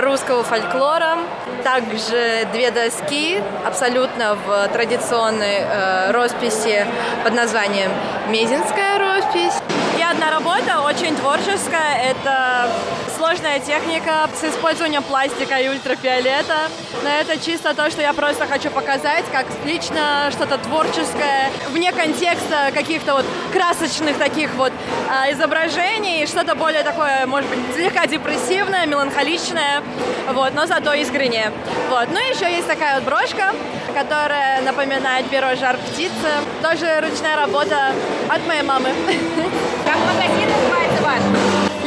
[0.00, 1.18] русского фольклора.
[1.62, 6.86] Также две доски абсолютно в традиционной э, росписи
[7.24, 7.90] под названием
[8.28, 9.54] «Мезинская роспись».
[9.98, 12.10] И одна работа, очень творческая.
[12.10, 12.68] Это
[13.16, 16.68] сложная техника с использованием пластика и ультрафиолета.
[17.02, 22.70] Но это чисто то, что я просто хочу показать, как лично что-то творческое, вне контекста
[22.74, 24.72] каких-то вот красочных таких вот
[25.10, 29.82] а, изображений, что-то более такое, может быть, слегка депрессивное, меланхоличное,
[30.32, 31.52] вот, но зато искреннее.
[31.90, 32.08] Вот.
[32.10, 33.52] Ну и еще есть такая вот брошка,
[33.94, 36.30] которая напоминает перо жар птицы.
[36.62, 37.92] Тоже ручная работа
[38.28, 38.90] от моей мамы.
[39.84, 41.45] Как магазин называется ваш?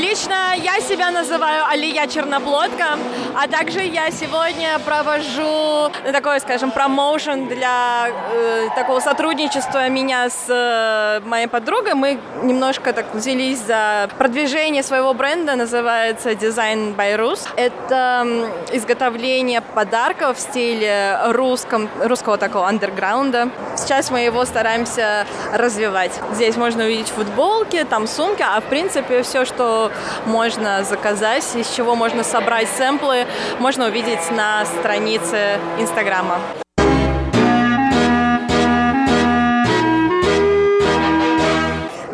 [0.09, 2.97] Лично я себя называю Алия Черноплодка,
[3.35, 11.19] а также я сегодня провожу такой, скажем, промоушен для э, такого сотрудничества меня с э,
[11.27, 11.93] моей подругой.
[11.93, 17.47] Мы немножко так взялись за продвижение своего бренда, называется Design by Rus.
[17.55, 18.25] Это
[18.71, 23.49] изготовление подарков в стиле русском, русского такого андерграунда.
[23.75, 26.19] Сейчас мы его стараемся развивать.
[26.33, 29.91] Здесь можно увидеть футболки, там сумки, а в принципе все, что
[30.25, 33.25] можно заказать, из чего можно собрать сэмплы,
[33.59, 36.39] можно увидеть на странице Инстаграма.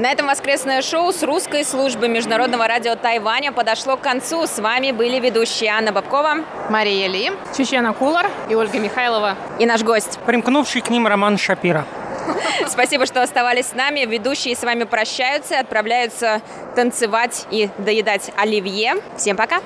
[0.06, 4.46] На этом воскресное шоу с русской службы Международного радио Тайваня подошло к концу.
[4.46, 9.36] С вами были ведущие Анна Бабкова, Мария Ли, Чечена Кулар и Ольга Михайлова.
[9.58, 10.20] И наш гость.
[10.28, 11.86] Примкнувший к ним Роман Шапира.
[12.68, 14.06] Спасибо, что оставались с нами.
[14.06, 16.42] Ведущие с вами прощаются, отправляются
[16.76, 18.96] танцевать и доедать оливье.
[19.18, 19.62] Всем пока!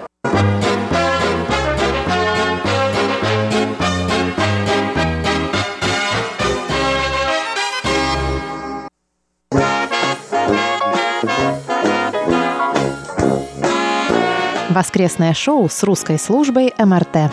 [14.70, 17.32] Воскресное шоу с русской службой МРТ.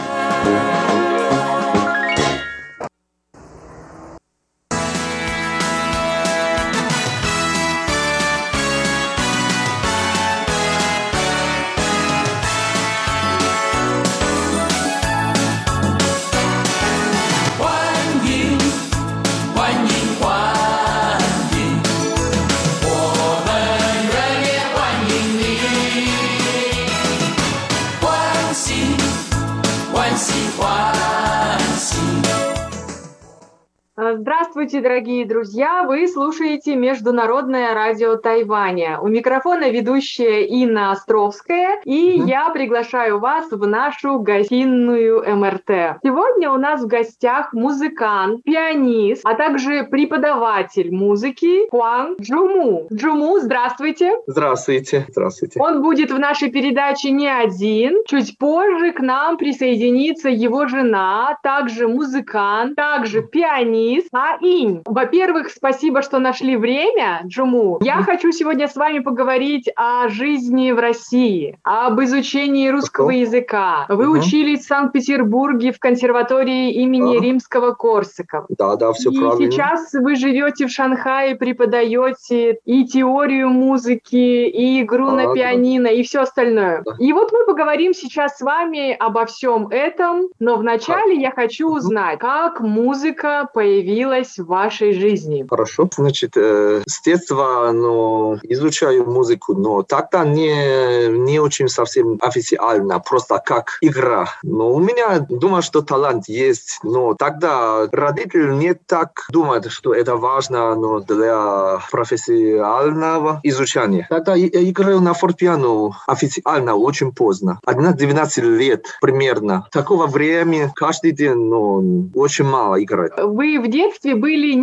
[35.37, 35.85] Друзья!
[35.87, 38.99] Вы слушаете Международное радио Тайваня.
[39.01, 42.27] У микрофона ведущая Инна Островская, и угу.
[42.27, 45.99] я приглашаю вас в нашу гостиную МРТ.
[46.03, 52.87] Сегодня у нас в гостях музыкант, пианист, а также преподаватель музыки Хуан Джуму.
[52.91, 54.13] Джуму, здравствуйте!
[54.27, 55.05] Здравствуйте!
[55.11, 55.61] Здравствуйте!
[55.61, 58.05] Он будет в нашей передаче не один.
[58.07, 64.05] Чуть позже к нам присоединится его жена, также музыкант, также пианист, Денис.
[64.13, 64.83] А Инь,
[65.27, 67.79] во-первых, спасибо, что нашли время, Джуму.
[67.83, 73.23] Я хочу сегодня с вами поговорить о жизни в России, об изучении русского okay.
[73.23, 73.87] языка.
[73.89, 74.21] Вы uh-huh.
[74.21, 77.23] учились в Санкт-Петербурге в консерватории имени uh-huh.
[77.23, 78.47] Римского Корсакова.
[78.51, 79.49] Да, да, все и правильно.
[79.49, 85.89] И сейчас вы живете в Шанхае, преподаете и теорию музыки, и игру а, на пианино,
[85.89, 85.91] да.
[85.91, 86.83] и все остальное.
[86.85, 86.93] Да.
[87.01, 91.21] И вот мы поговорим сейчас с вами обо всем этом, но вначале а.
[91.21, 95.16] я хочу узнать, как музыка появилась в вашей жизни?
[95.49, 95.89] Хорошо.
[95.97, 103.43] Значит, э, с детства ну, изучаю музыку, но тогда не, не очень совсем официально, просто
[103.45, 104.29] как игра.
[104.43, 110.17] Но у меня, думаю, что талант есть, но тогда родители не так думают, что это
[110.17, 114.07] важно но для профессионального изучения.
[114.11, 117.61] Тогда я играю на фортепиано официально очень поздно.
[117.67, 119.67] 11-12 лет примерно.
[119.73, 123.13] Такого времени каждый день ну, очень мало играть.
[123.19, 124.55] Вы в детстве были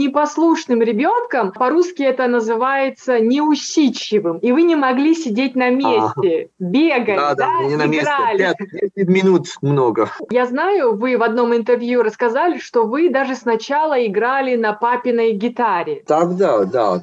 [0.44, 6.64] непослушным ребенком, по-русски это называется неусидчивым, и вы не могли сидеть на месте, а.
[6.64, 8.44] бегать, да, да, да не на играли.
[8.44, 8.90] месте.
[8.96, 10.10] 5 минут много.
[10.30, 16.04] Я знаю, вы в одном интервью рассказали, что вы даже сначала играли на папиной гитаре.
[16.06, 17.02] Тогда, да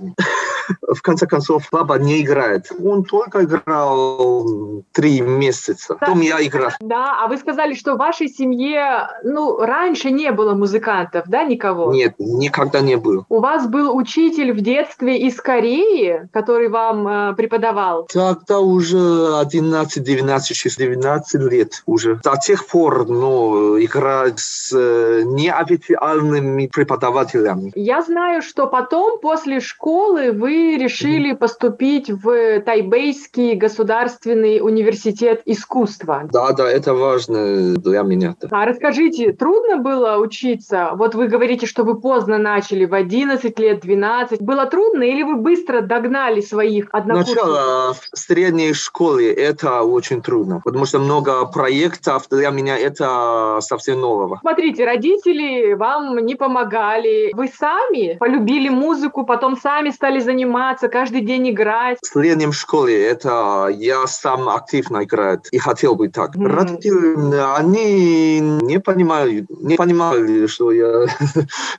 [0.80, 2.70] в конце концов, папа не играет.
[2.82, 5.96] Он только играл три месяца.
[5.98, 6.70] Потом я играл.
[6.80, 11.92] Да, а вы сказали, что в вашей семье, ну, раньше не было музыкантов, да, никого?
[11.92, 13.24] Нет, никогда не было.
[13.28, 18.06] У вас был учитель в детстве из Кореи, который вам э, преподавал?
[18.12, 22.20] Тогда уже 11, 12, 6, 19 лет уже.
[22.22, 27.72] До тех пор, ну, играть с э, неофициальными преподавателями.
[27.74, 36.28] Я знаю, что потом, после школы, вы решили поступить в Тайбейский государственный университет искусства.
[36.32, 38.34] Да, да, это важно для меня.
[38.40, 38.48] -то.
[38.50, 40.90] А расскажите, трудно было учиться?
[40.94, 44.40] Вот вы говорите, что вы поздно начали, в 11 лет, 12.
[44.40, 47.46] Было трудно или вы быстро догнали своих однокурсников?
[47.46, 54.00] Начало в средней школе это очень трудно, потому что много проектов для меня это совсем
[54.00, 54.38] нового.
[54.40, 57.32] Смотрите, родители вам не помогали.
[57.34, 61.98] Вы сами полюбили музыку, потом сами стали заниматься заниматься, каждый день играть.
[62.02, 66.34] В среднем школе это я сам активно играю и хотел бы так.
[66.36, 66.46] Mm.
[66.46, 71.06] Родители, они не понимали, не понимали, что я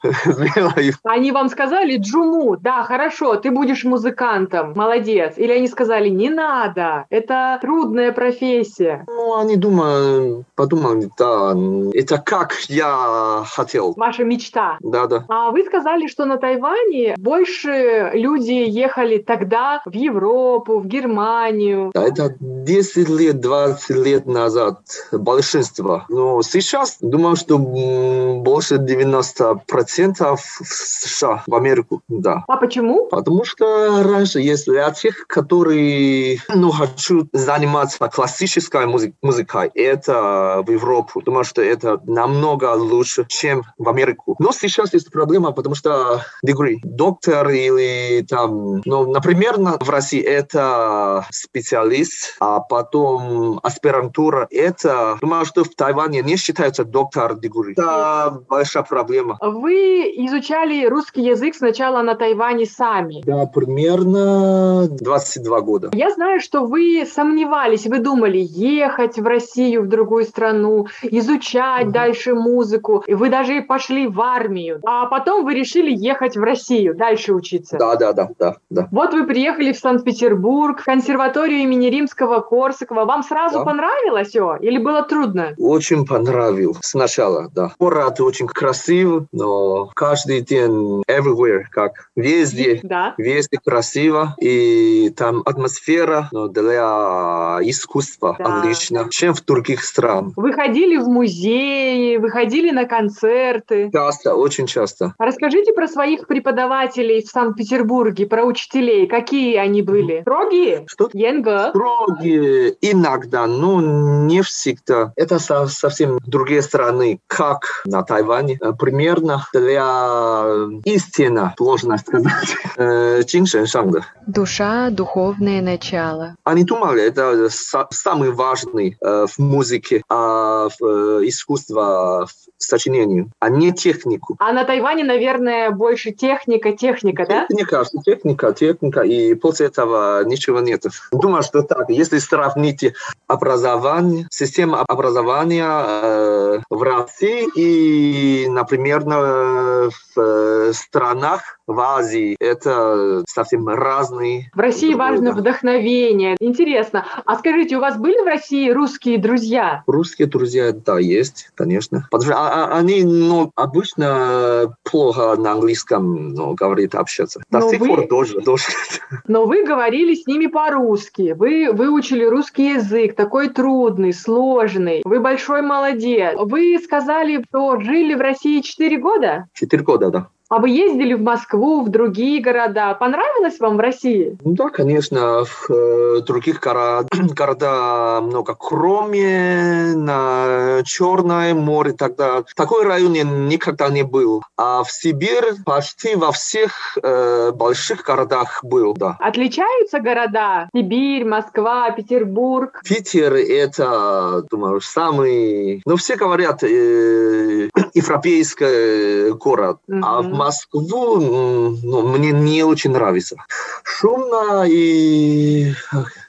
[0.56, 0.94] делаю.
[1.04, 5.34] Они вам сказали, Джуму, да, хорошо, ты будешь музыкантом, молодец.
[5.38, 9.06] Или они сказали, не надо, это трудная профессия.
[9.08, 11.56] Ну, они думали, подумали, да,
[11.94, 13.94] это как я хотел.
[13.98, 14.78] Ваша мечта.
[14.82, 15.26] Да, да.
[15.30, 21.92] А вы сказали, что на Тайване больше люди ехали тогда в Европу, в Германию.
[21.94, 24.80] Это 10 лет, 20 лет назад
[25.12, 26.04] большинство.
[26.10, 32.44] Но сейчас думаю, что больше 90% в США, в Америку, да.
[32.48, 33.08] А почему?
[33.08, 40.72] Потому что раньше, если для тех, которые ну, хочу заниматься классической музы- музыкой, это в
[40.72, 41.22] Европу.
[41.22, 44.36] Думаю, что это намного лучше, чем в Америку.
[44.40, 51.26] Но сейчас есть проблема, потому что degree, доктор или там ну, например, в России это
[51.32, 54.48] специалист, а потом аспирантура.
[54.50, 57.74] Это, думаю, что в Тайване не считается доктор дегури.
[57.74, 59.38] Это большая проблема.
[59.42, 63.22] Вы изучали русский язык сначала на Тайване сами.
[63.26, 65.90] Да, примерно 22 года.
[65.94, 71.92] Я знаю, что вы сомневались, вы думали ехать в Россию, в другую страну, изучать mm-hmm.
[71.92, 73.04] дальше музыку.
[73.08, 74.80] И вы даже пошли в армию.
[74.84, 77.78] А потом вы решили ехать в Россию, дальше учиться.
[77.78, 78.56] Да, да, да, да.
[78.70, 78.88] да.
[78.92, 83.06] Вот вы приехали в Санкт-Петербург, в консерваторию имени Римского Корсакова.
[83.06, 83.66] Вам сразу да.
[83.66, 85.54] понравилось все или было трудно?
[85.58, 87.74] Очень понравилось сначала, да.
[87.80, 93.14] Город очень красивый, но каждый день everywhere, как везде, да.
[93.18, 94.36] везде красиво.
[94.40, 98.60] И там атмосфера но для искусства да.
[98.60, 100.34] отлично, чем в других странах.
[100.36, 103.90] Вы ходили в музеи, вы ходили на концерты?
[103.92, 105.14] Часто, очень часто.
[105.18, 109.08] Расскажите про своих преподавателей в Санкт-Петербурге, про учителей.
[109.08, 110.22] Какие они были?
[110.22, 110.84] Строгие?
[110.88, 111.10] Что?
[111.14, 111.70] Енга?
[111.70, 115.14] Строгие иногда, но не всегда.
[115.16, 118.58] Это со совсем другие страны, как на Тайване.
[118.62, 120.46] Э, примерно для
[120.86, 122.56] истины, сложно сказать,
[123.26, 124.06] Джиншен Шанга.
[124.28, 126.36] Душа, духовное начало.
[126.44, 133.50] Они думали, это самый важный э, в музыке, а в э, искусстве, в сочинении, а
[133.50, 134.36] не технику.
[134.40, 137.48] А на Тайване, наверное, больше техника, техника, да?
[137.48, 140.86] Техника, техника, техника, и после этого ничего нет.
[141.12, 141.90] Думаю, что так.
[141.90, 142.94] Если сравнить
[143.28, 153.68] образование, систему образования э, в России и, например, в э, странах в Азии, это совсем
[153.68, 154.52] разные.
[154.54, 156.36] В России важно вдохновение.
[156.40, 157.06] Интересно.
[157.26, 159.84] А скажите, у вас были в России русские друзья?
[159.88, 162.08] Русские друзья, да, есть, конечно.
[162.12, 167.42] Потому что а, а, они ну, обычно плохо на английском ну, говорят, общаться.
[167.50, 167.88] До Но сих вы...
[167.88, 168.66] пор тоже, тоже.
[169.28, 171.34] Но вы говорили с ними по-русски.
[171.38, 175.02] Вы выучили русский язык, такой трудный, сложный.
[175.06, 176.36] Вы большой молодец.
[176.38, 179.46] Вы сказали, что жили в России 4 года?
[179.54, 180.28] 4 года, да.
[180.52, 182.94] А вы ездили в Москву, в другие города?
[182.96, 184.38] Понравилось вам в России?
[184.44, 185.46] Ну да, конечно.
[185.46, 188.54] В э, других город, города много.
[188.60, 192.44] Кроме на Черное море тогда.
[192.58, 194.44] Такой район я никогда не был.
[194.58, 199.16] А в Сибирь почти во всех э, больших городах был, да.
[199.22, 200.68] Отличаются города?
[200.76, 202.82] Сибирь, Москва, Петербург?
[202.84, 205.82] Питер это, думаю, самый...
[205.86, 209.78] Ну, все говорят, э, европейский город.
[209.90, 210.02] Mm-hmm.
[210.04, 213.36] А в Москву ну, мне не очень нравится.
[213.84, 215.74] Шумно и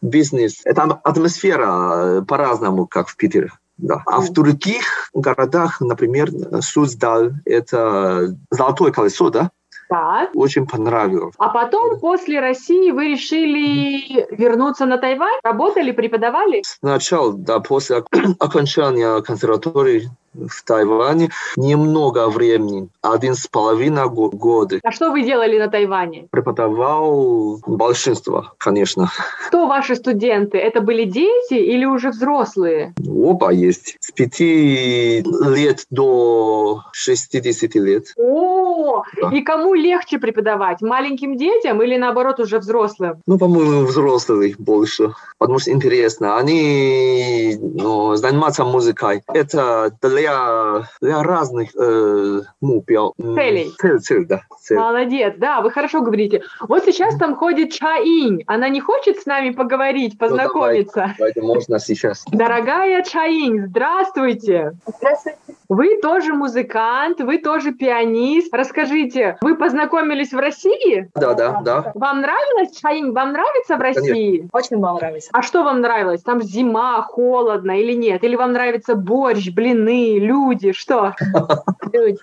[0.02, 0.60] бизнес.
[0.64, 3.52] Это атмосфера по-разному, как в Питере.
[3.78, 4.02] Да.
[4.06, 9.50] А в других городах, например, Суздаль, это золотое колесо, да?
[9.88, 10.30] Так.
[10.34, 11.34] Очень понравилось.
[11.38, 15.38] А потом, после России, вы решили вернуться на Тайвань?
[15.42, 16.62] Работали, преподавали?
[16.64, 18.04] Сначала, да, после
[18.38, 24.80] окончания консерватории в Тайване немного времени, один с половиной года.
[24.82, 26.26] А что вы делали на Тайване?
[26.30, 29.10] Преподавал большинство, конечно.
[29.48, 30.58] Кто ваши студенты?
[30.58, 32.94] Это были дети или уже взрослые?
[33.06, 33.96] Оба есть.
[34.00, 38.06] С пяти лет до 60 лет.
[38.16, 39.30] О, да.
[39.32, 40.80] и кому легче преподавать?
[40.80, 43.16] Маленьким детям или наоборот уже взрослым?
[43.26, 45.14] Ну, по-моему, взрослых больше.
[45.38, 46.38] Потому что интересно.
[46.38, 49.22] Они ну, занимаются музыкой.
[49.28, 53.72] Это для для, для разных э, ну, целей.
[53.78, 54.42] Цель, цель, да.
[54.60, 54.78] Цель.
[54.78, 56.42] Молодец, да, вы хорошо говорите.
[56.60, 58.44] Вот сейчас там ходит Чаинь.
[58.46, 61.00] Она не хочет с нами поговорить, ну, познакомиться?
[61.00, 62.24] Ну, давайте, давайте, можно сейчас.
[62.30, 64.72] Дорогая Чаинь, здравствуйте.
[64.86, 65.38] Здравствуйте.
[65.72, 68.52] Вы тоже музыкант, вы тоже пианист.
[68.52, 71.10] Расскажите, вы познакомились в России?
[71.14, 71.92] Да, да, да.
[71.94, 74.36] Вам нравилось, Чаинь, вам нравится в России?
[74.36, 74.48] Конечно.
[74.52, 75.30] Очень вам нравится.
[75.32, 76.20] А что вам нравилось?
[76.22, 78.22] Там зима, холодно или нет?
[78.22, 81.14] Или вам нравится борщ, блины, люди, что?
[81.92, 82.18] Люди.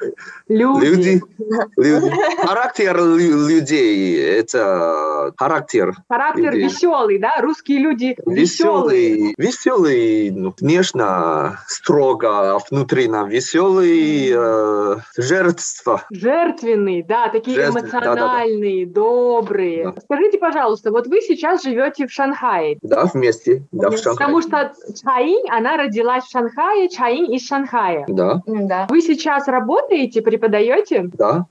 [0.47, 1.22] Люди.
[1.76, 2.14] Люди.
[2.43, 5.93] Характер людей, это характер.
[6.10, 7.39] Характер веселый, да?
[7.41, 9.36] Русские люди веселые.
[9.38, 16.03] Веселый, ну, внешне строго, а внутри нам веселый, э, жертва.
[16.11, 17.77] Жертвенный, да, такие Жертв...
[17.77, 19.01] эмоциональные, да, да, да.
[19.01, 19.91] добрые.
[19.91, 20.01] Да.
[20.01, 22.77] Скажите, пожалуйста, вот вы сейчас живете в Шанхае.
[22.81, 24.15] Да, вместе, да, в Шанхае.
[24.17, 28.05] Потому что Чаинь, она родилась в Шанхае, Чаинь из Шанхая.
[28.09, 28.41] Да.
[28.45, 28.87] да.
[28.89, 31.09] Вы сейчас работаете, преподаете?
[31.13, 31.45] Да.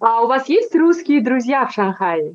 [0.00, 2.34] А у вас есть русские друзья в Шанхае?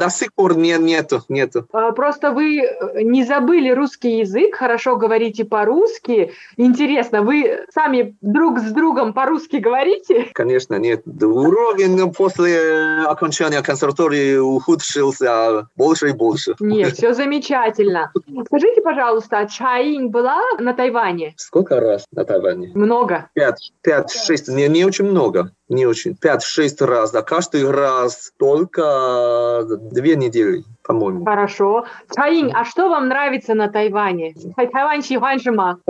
[0.00, 1.66] До сих пор нет, нету, нету.
[1.72, 6.32] А, Просто вы э, не забыли русский язык, хорошо говорите по-русски.
[6.56, 10.28] Интересно, вы сами друг с другом по-русски говорите?
[10.32, 11.02] Конечно, нет.
[11.06, 16.54] Уровень после окончания консерватории ухудшился больше и больше.
[16.60, 18.10] Нет, все замечательно.
[18.46, 21.34] Скажите, пожалуйста, а Чаинь была на Тайване?
[21.36, 22.72] Сколько раз на Тайване?
[22.74, 23.28] Много.
[23.34, 29.64] Пять, пять, шесть, не, не очень много, не очень, 5-6 раз, да каждый раз только
[29.92, 31.24] две недели, по-моему.
[31.24, 31.86] Хорошо.
[32.14, 34.34] Чаин, а что вам нравится на Тайване?
[34.56, 35.80] Тайвань Шиханшима.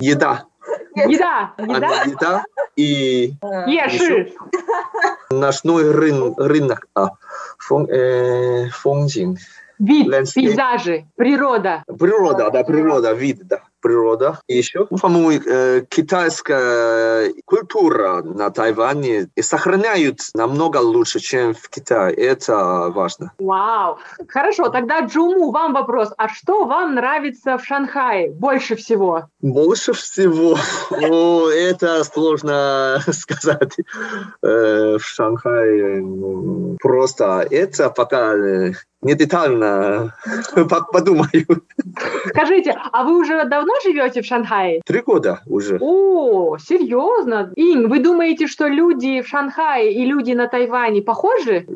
[0.00, 0.44] Еда.
[0.94, 1.54] Еда.
[1.58, 2.02] Еда.
[2.02, 2.44] Еда
[2.76, 3.34] и...
[3.40, 3.68] А.
[3.68, 4.32] Еши.
[5.30, 6.86] Ночной рын, рынок.
[6.94, 7.10] А,
[7.58, 8.68] фон, э.
[9.78, 11.84] Вид, пейзажи, природа.
[11.86, 14.40] Природа, да, природа, вид, да природа.
[14.46, 22.14] И еще, ну, по-моему, э, китайская культура на Тайване сохраняют намного лучше, чем в Китае.
[22.14, 23.32] Это важно.
[23.38, 23.98] Вау.
[24.28, 26.12] Хорошо, тогда Джуму, вам вопрос.
[26.16, 29.24] А что вам нравится в Шанхае больше всего?
[29.40, 30.56] Больше всего,
[30.90, 33.76] о, это сложно сказать
[34.42, 36.00] э, в Шанхае.
[36.00, 38.72] ну, Просто это пока э,
[39.02, 40.14] не детально
[40.92, 41.46] подумаю.
[42.26, 44.80] Скажите, а вы уже давно живете в Шанхае?
[44.84, 45.78] Три года уже.
[45.80, 47.52] О, серьезно?
[47.56, 51.66] Инь, вы думаете, что люди в Шанхае и люди на Тайване похожи?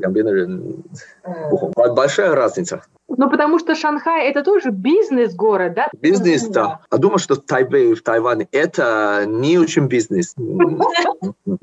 [1.25, 1.93] Э.
[1.95, 2.83] Большая разница.
[3.09, 5.89] Ну, потому что Шанхай– это тоже бизнес-город, да?
[6.01, 6.81] Бизнес, да.
[6.89, 10.35] А думаю, что Тайбэй в Тайване– это не очень бизнес.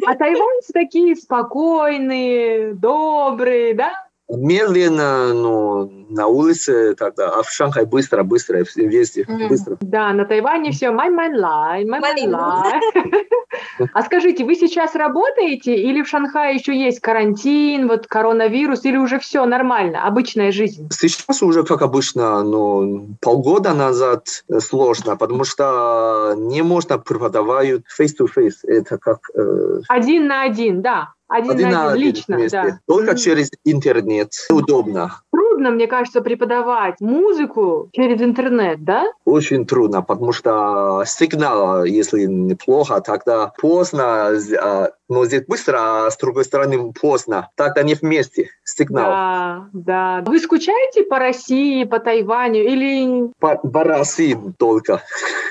[0.05, 3.91] А тайваньцы такие спокойные, добрые, да?
[4.29, 9.77] Медленно, но на улице тогда, а в Шанхае быстро, быстро, везде быстро.
[9.81, 12.81] Да, на Тайване все май май лай, май май лай.
[13.93, 19.19] А скажите, вы сейчас работаете или в Шанхае еще есть карантин, вот коронавирус, или уже
[19.19, 20.87] все нормально, обычная жизнь?
[20.91, 28.59] Сейчас уже как обычно, но полгода назад э, сложно, потому что не можно преподавать face-to-face.
[28.63, 31.13] Это как э, Один на один, да.
[31.29, 32.61] Один, один на один, лично, вместе.
[32.61, 32.79] да.
[32.87, 34.31] Только через интернет.
[34.49, 35.21] Удобно.
[35.31, 39.05] Трудно, мне кажется, преподавать музыку через интернет, да?
[39.25, 46.17] Очень трудно, потому что сигнал, если неплохо, тогда поздно, а, но здесь быстро, а с
[46.17, 47.49] другой стороны поздно.
[47.55, 48.49] Тогда не вместе.
[48.63, 49.09] Сигнал.
[49.09, 50.23] Да, да.
[50.25, 55.01] Вы скучаете по России, по Тайваню или По, по России только.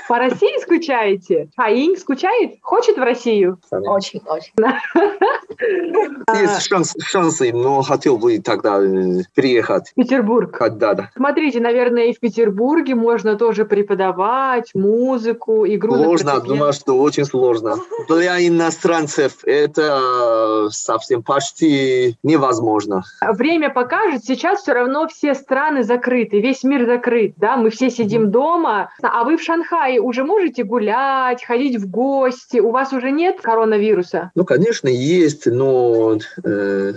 [0.07, 1.49] по России скучаете?
[1.57, 2.55] Хаинг скучает?
[2.61, 3.59] Хочет в Россию?
[3.69, 4.53] Очень, очень.
[6.39, 9.91] Есть шанс, шансы, но хотел бы тогда э, переехать.
[9.95, 10.57] Петербург.
[10.71, 11.09] Да, да.
[11.15, 17.75] Смотрите, наверное, и в Петербурге можно тоже преподавать музыку, игру Сложно, думаю, что очень сложно.
[18.07, 23.03] Для иностранцев это совсем почти невозможно.
[23.21, 28.31] Время покажет, сейчас все равно все страны закрыты, весь мир закрыт, да, мы все сидим
[28.31, 33.41] дома, а вы в Шанхае уже можете гулять, ходить в гости, у вас уже нет
[33.41, 34.31] коронавируса?
[34.35, 36.93] Ну, конечно, есть, но э,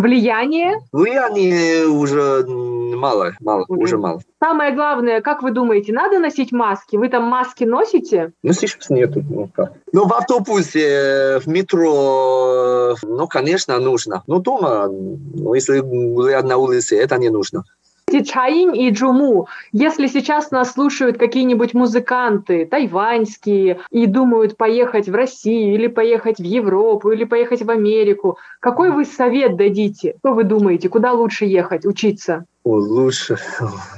[0.00, 0.74] Влияние?
[0.92, 3.82] влияние уже мало, мало, Уже.
[3.82, 4.20] уже мало.
[4.42, 6.96] Самое главное, как вы думаете, надо носить маски?
[6.96, 8.32] Вы там маски носите?
[8.42, 9.22] Ну, сейчас нету.
[9.28, 9.72] Ну, как.
[9.92, 14.22] Ну, в автобусе, метро, ну, конечно, нужно.
[14.26, 17.64] Но дома, ну, если гулять на улице, это не нужно.
[18.24, 25.74] Чаинь и Джуму, если сейчас нас слушают какие-нибудь музыканты тайваньские и думают поехать в Россию
[25.74, 30.14] или поехать в Европу или поехать в Америку, какой вы совет дадите?
[30.20, 32.44] Что вы думаете, куда лучше ехать, учиться?
[32.66, 33.38] Лучше.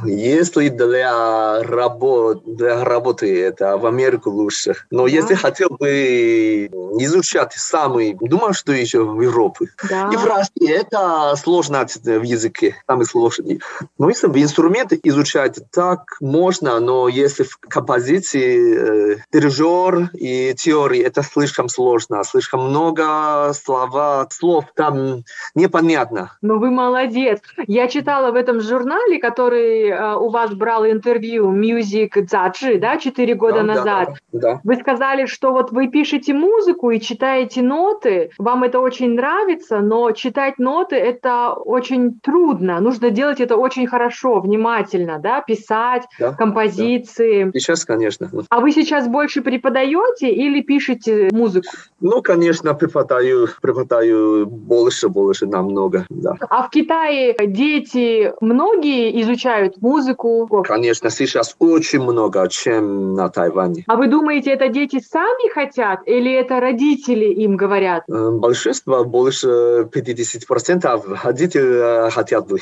[0.04, 4.74] Если для, работ, для работы, это в Америку лучше.
[4.90, 9.68] Но если хотел бы изучать самый, думаю, что еще в Европе.
[9.88, 10.10] Да.
[10.12, 13.62] И в России это сложно в языке, самый сложный.
[13.96, 21.00] Но если в инструменты изучать, так можно, но если в композиции э, дирижер и теории,
[21.00, 26.36] это слишком сложно, слишком много слова, слов там непонятно.
[26.42, 27.40] Ну вы молодец.
[27.66, 33.34] Я читала в этом журнале, который э, у вас брал интервью Music Zaji, да, четыре
[33.34, 34.08] года Да, да, назад.
[34.32, 34.60] да, да.
[34.64, 40.10] Вы сказали, что вот вы пишете музыку и читаете ноты, вам это очень нравится, но
[40.12, 42.80] читать ноты это очень трудно.
[42.80, 47.50] Нужно делать это очень хорошо, внимательно, да, писать Да, композиции.
[47.54, 48.30] Сейчас, конечно.
[48.50, 51.68] А вы сейчас больше преподаете или пишете музыку?
[52.00, 56.34] Ну, конечно, преподаю, преподаю больше, больше, намного, да.
[56.48, 60.48] А в Китае дети многие изучают музыку?
[60.64, 63.84] Конечно, сейчас очень много, чем на Тайване.
[63.86, 68.04] А вы думаете, это дети сами хотят или это родители им говорят?
[68.08, 72.58] Э, большинство, больше 50% родители хотят бы.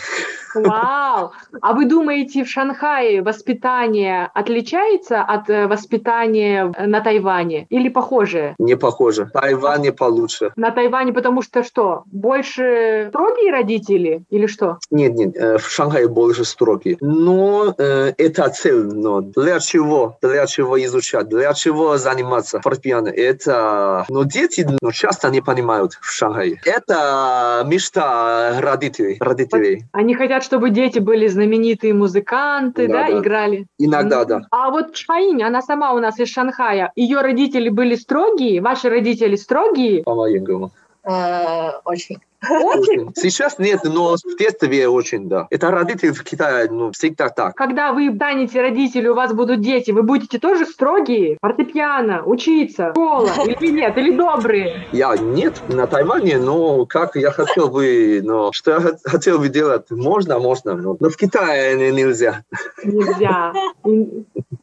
[0.54, 1.32] Вау!
[1.60, 8.54] А вы думаете, в Шанхае воспитание отличается от э, воспитания на Тайване или похоже?
[8.58, 9.30] Не похоже.
[9.32, 10.52] Тайване получше.
[10.56, 12.02] На Тайване потому что что?
[12.06, 14.78] Больше строгие родители или что?
[14.90, 16.96] Нет, нет, э, в Шанхае больше строгие.
[17.00, 18.84] Но э, это цель.
[18.84, 20.16] Но для чего?
[20.22, 21.28] Для чего изучать?
[21.28, 23.08] Для чего заниматься фортепиано?
[23.08, 24.06] Это...
[24.08, 26.60] Но дети ну, часто не понимают в Шанхае.
[26.64, 29.18] Это мечта родителей.
[29.20, 29.84] родителей.
[29.92, 33.18] Они хотят, чтобы дети были знаменитые музыканты, да, да, да.
[33.20, 33.66] играли?
[33.78, 34.40] Иногда, да.
[34.50, 36.90] А вот Шаинь, она сама у нас из Шанхая.
[36.96, 38.62] Ее родители были строгие?
[38.62, 40.02] Ваши родители строгие?
[40.02, 40.70] По-моему.
[41.06, 42.18] Э, очень.
[42.48, 43.12] Очень?
[43.14, 45.46] Сейчас нет, но в детстве очень, да.
[45.50, 47.54] Это родители в Китае, ну, всегда так.
[47.54, 51.38] Когда вы станете родители, у вас будут дети, вы будете тоже строгие?
[51.40, 54.86] Фортепиано, учиться, школа, или нет, или добрые?
[54.92, 59.90] Я нет, на Тайване, но как я хотел бы, но что я хотел бы делать,
[59.90, 62.44] можно, можно, но, но в Китае нельзя.
[62.84, 63.52] Нельзя.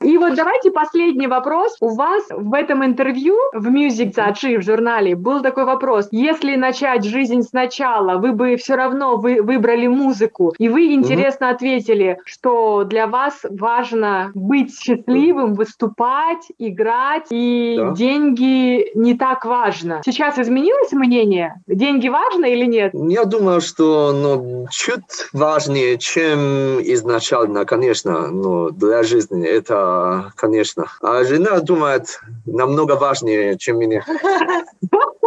[0.02, 1.76] И вот давайте последний вопрос.
[1.82, 6.08] У вас в этом интервью в Music Цачи в журнале был такой вопрос.
[6.12, 11.46] Если начать жизнь сначала, начала, вы бы все равно вы выбрали музыку, и вы интересно
[11.46, 11.56] mm-hmm.
[11.56, 17.92] ответили, что для вас важно быть счастливым, выступать, играть, и да.
[17.92, 20.02] деньги не так важно.
[20.06, 21.62] Сейчас изменилось мнение?
[21.68, 22.92] Деньги важно или нет?
[22.94, 29.93] Я думаю, что ну, чуть важнее, чем изначально, конечно, но для жизни это,
[30.36, 30.86] конечно.
[31.02, 34.06] А жена думает намного важнее, чем меня.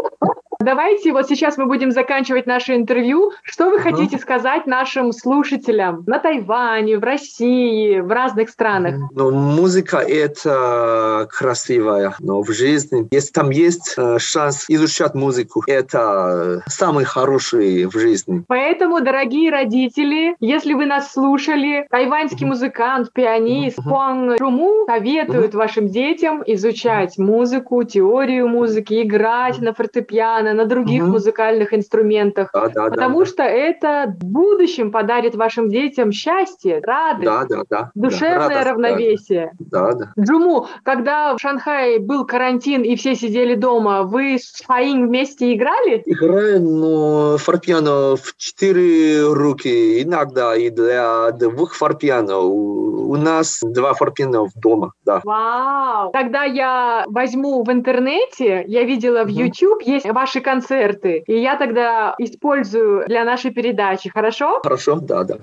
[0.67, 3.31] Давайте вот сейчас мы будем заканчивать наше интервью.
[3.45, 8.97] Что вы хотите сказать нашим слушателям на Тайване, в России, в разных странах?
[9.15, 16.65] Ну, музыка— это красивая, но в жизни, если там есть э, шанс изучать музыку, это
[16.67, 18.43] самый хороший в жизни.
[18.49, 26.43] Поэтому, дорогие родители, если вы нас слушали, тайваньский музыкант, пианист Хуан Руму советует вашим детям
[26.45, 31.13] изучать музыку, теорию музыки, играть на фортепиано, на других угу.
[31.13, 33.49] музыкальных инструментах, да, да, потому да, что да.
[33.49, 39.53] это в будущем подарит вашим детям счастье, радость, да, да, да, душевное да, равновесие.
[39.59, 40.13] Да, да.
[40.19, 46.03] Джуму, когда в Шанхае был карантин и все сидели дома, вы с Фаин вместе играли?
[46.07, 52.39] Играем, но фортепиано в четыре руки, иногда и для двух фортепиано.
[52.39, 55.21] У, у нас два фортепиано в дома, да.
[55.25, 56.11] Вау!
[56.13, 61.25] Когда я возьму в интернете, я видела в YouTube, есть ваши ваши концерты.
[61.27, 64.61] И я тогда использую для нашей передачи, хорошо?
[64.63, 65.39] Хорошо, да, да.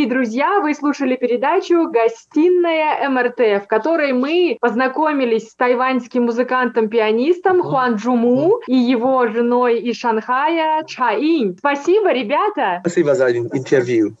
[0.00, 7.96] Дорогие друзья, вы слушали передачу «Гостиная МРТ», в которой мы познакомились с тайваньским музыкантом-пианистом Хуан
[7.96, 11.54] Джуму и его женой из Шанхая Ча Инь.
[11.58, 12.78] Спасибо, ребята!
[12.80, 14.16] Спасибо за интервью.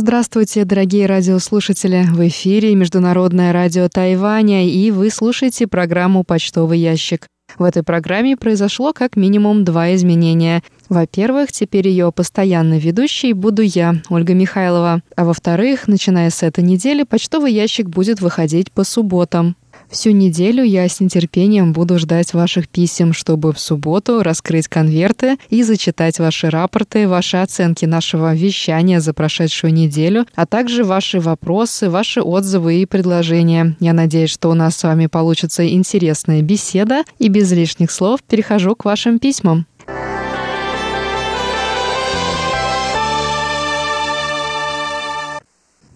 [0.00, 2.06] Здравствуйте, дорогие радиослушатели!
[2.08, 7.26] В эфире Международное радио Тайваня, и вы слушаете программу «Почтовый ящик».
[7.58, 10.62] В этой программе произошло как минимум два изменения.
[10.88, 15.02] Во-первых, теперь ее постоянной ведущей буду я, Ольга Михайлова.
[15.16, 19.56] А во-вторых, начиная с этой недели, почтовый ящик будет выходить по субботам.
[19.90, 25.62] Всю неделю я с нетерпением буду ждать ваших писем, чтобы в субботу раскрыть конверты и
[25.62, 32.20] зачитать ваши рапорты, ваши оценки нашего вещания за прошедшую неделю, а также ваши вопросы, ваши
[32.20, 33.76] отзывы и предложения.
[33.80, 38.76] Я надеюсь, что у нас с вами получится интересная беседа, и без лишних слов перехожу
[38.76, 39.66] к вашим письмам.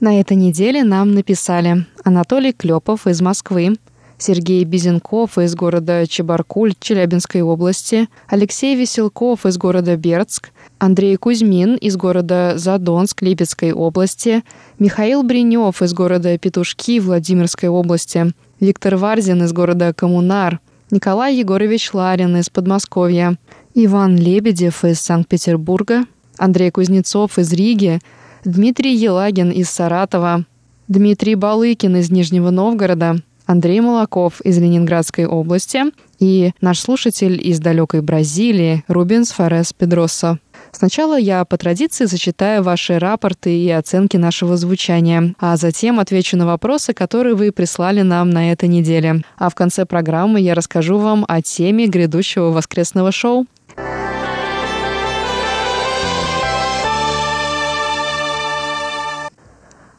[0.02, 3.76] На этой неделе нам написали Анатолий Клепов из Москвы,
[4.18, 10.50] Сергей Безенков из города Чебаркуль Челябинской области, Алексей Веселков из города Бердск,
[10.80, 14.42] Андрей Кузьмин из города Задонск Липецкой области,
[14.80, 20.58] Михаил Бринев из города Петушки Владимирской области, Виктор Варзин из города Коммунар,
[20.90, 23.38] Николай Егорович Ларин из Подмосковья,
[23.74, 26.06] Иван Лебедев из Санкт-Петербурга,
[26.38, 28.00] Андрей Кузнецов из Риги,
[28.44, 30.44] Дмитрий Елагин из Саратова,
[30.88, 35.84] Дмитрий Балыкин из Нижнего Новгорода, Андрей Молоков из Ленинградской области
[36.18, 40.40] и наш слушатель из далекой Бразилии Рубинс Форес Педроса.
[40.72, 46.46] Сначала я по традиции зачитаю ваши рапорты и оценки нашего звучания, а затем отвечу на
[46.46, 49.22] вопросы, которые вы прислали нам на этой неделе.
[49.38, 53.46] А в конце программы я расскажу вам о теме грядущего воскресного шоу.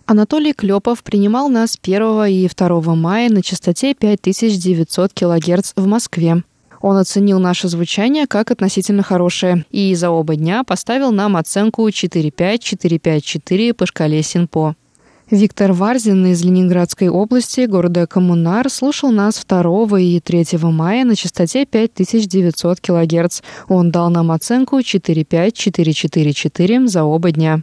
[0.06, 6.44] Анатолий Клепов принимал нас 1 и 2 мая на частоте 5900 кГц в Москве.
[6.82, 13.74] Он оценил наше звучание как относительно хорошее и за оба дня поставил нам оценку 4-5-4-5-4
[13.74, 14.76] по шкале Синпо.
[15.32, 21.66] Виктор Варзин из Ленинградской области, города Коммунар, слушал нас 2 и 3 мая на частоте
[21.66, 23.40] 5900 кГц.
[23.70, 27.62] Он дал нам оценку 4-5-4-4-4 за оба дня.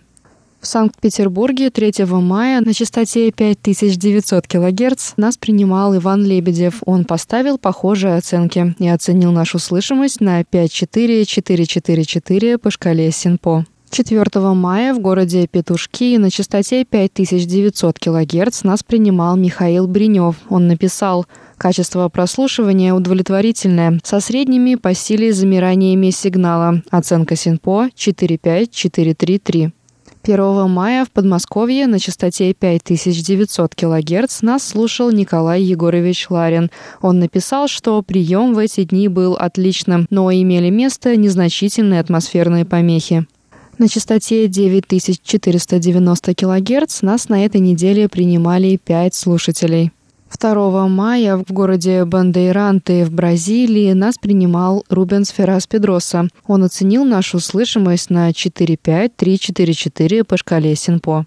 [0.61, 6.83] В Санкт-Петербурге 3 мая на частоте 5900 кГц нас принимал Иван Лебедев.
[6.85, 13.65] Он поставил похожие оценки и оценил нашу слышимость на 5-4-4-4-4 по шкале Синпо.
[13.89, 14.23] 4
[14.55, 20.37] мая в городе Петушки на частоте 5900 кГц нас принимал Михаил Бринев.
[20.51, 21.25] Он написал
[21.61, 26.83] Качество прослушивания удовлетворительное, со средними по силе замираниями сигнала.
[26.91, 29.71] Оценка СИНПО 45433.
[30.23, 36.71] 1 мая в Подмосковье на частоте 5900 кГц нас слушал Николай Егорович Ларин.
[37.01, 43.27] Он написал, что прием в эти дни был отличным, но имели место незначительные атмосферные помехи.
[43.79, 49.91] На частоте 9490 кГц нас на этой неделе принимали 5 слушателей.
[50.39, 56.29] 2 мая в городе Бандейранты в Бразилии нас принимал Рубенс Феррас Педроса.
[56.47, 61.27] Он оценил нашу слышимость на 4-5-3-4-4 по шкале Синпо.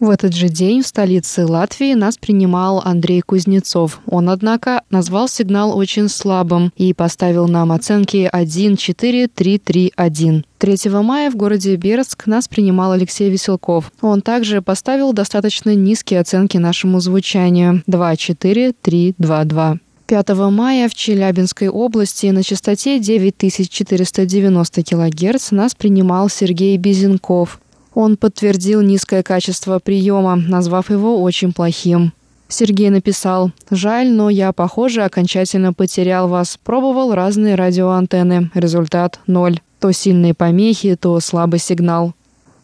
[0.00, 4.00] В этот же день в столице Латвии нас принимал Андрей Кузнецов.
[4.06, 10.44] Он, однако, назвал сигнал очень слабым и поставил нам оценки 1-4-3-3-1.
[10.58, 13.92] 3 мая в городе Бердск нас принимал Алексей Веселков.
[14.00, 19.78] Он также поставил достаточно низкие оценки нашему звучанию 2-4-3-2-2.
[20.06, 27.60] 5 мая в Челябинской области на частоте 9490 кГц нас принимал Сергей Безенков.
[27.94, 32.12] Он подтвердил низкое качество приема, назвав его очень плохим.
[32.48, 36.58] Сергей написал, «Жаль, но я, похоже, окончательно потерял вас.
[36.62, 38.50] Пробовал разные радиоантенны.
[38.54, 39.60] Результат– ноль.
[39.80, 42.14] То сильные помехи, то слабый сигнал».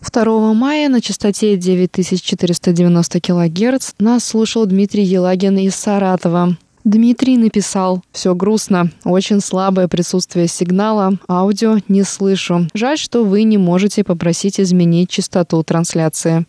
[0.00, 6.56] 2 мая на частоте 9490 кГц нас слушал Дмитрий Елагин из Саратова.
[6.90, 12.66] Дмитрий написал, все грустно, очень слабое присутствие сигнала, аудио не слышу.
[12.74, 16.46] Жаль, что вы не можете попросить изменить частоту трансляции.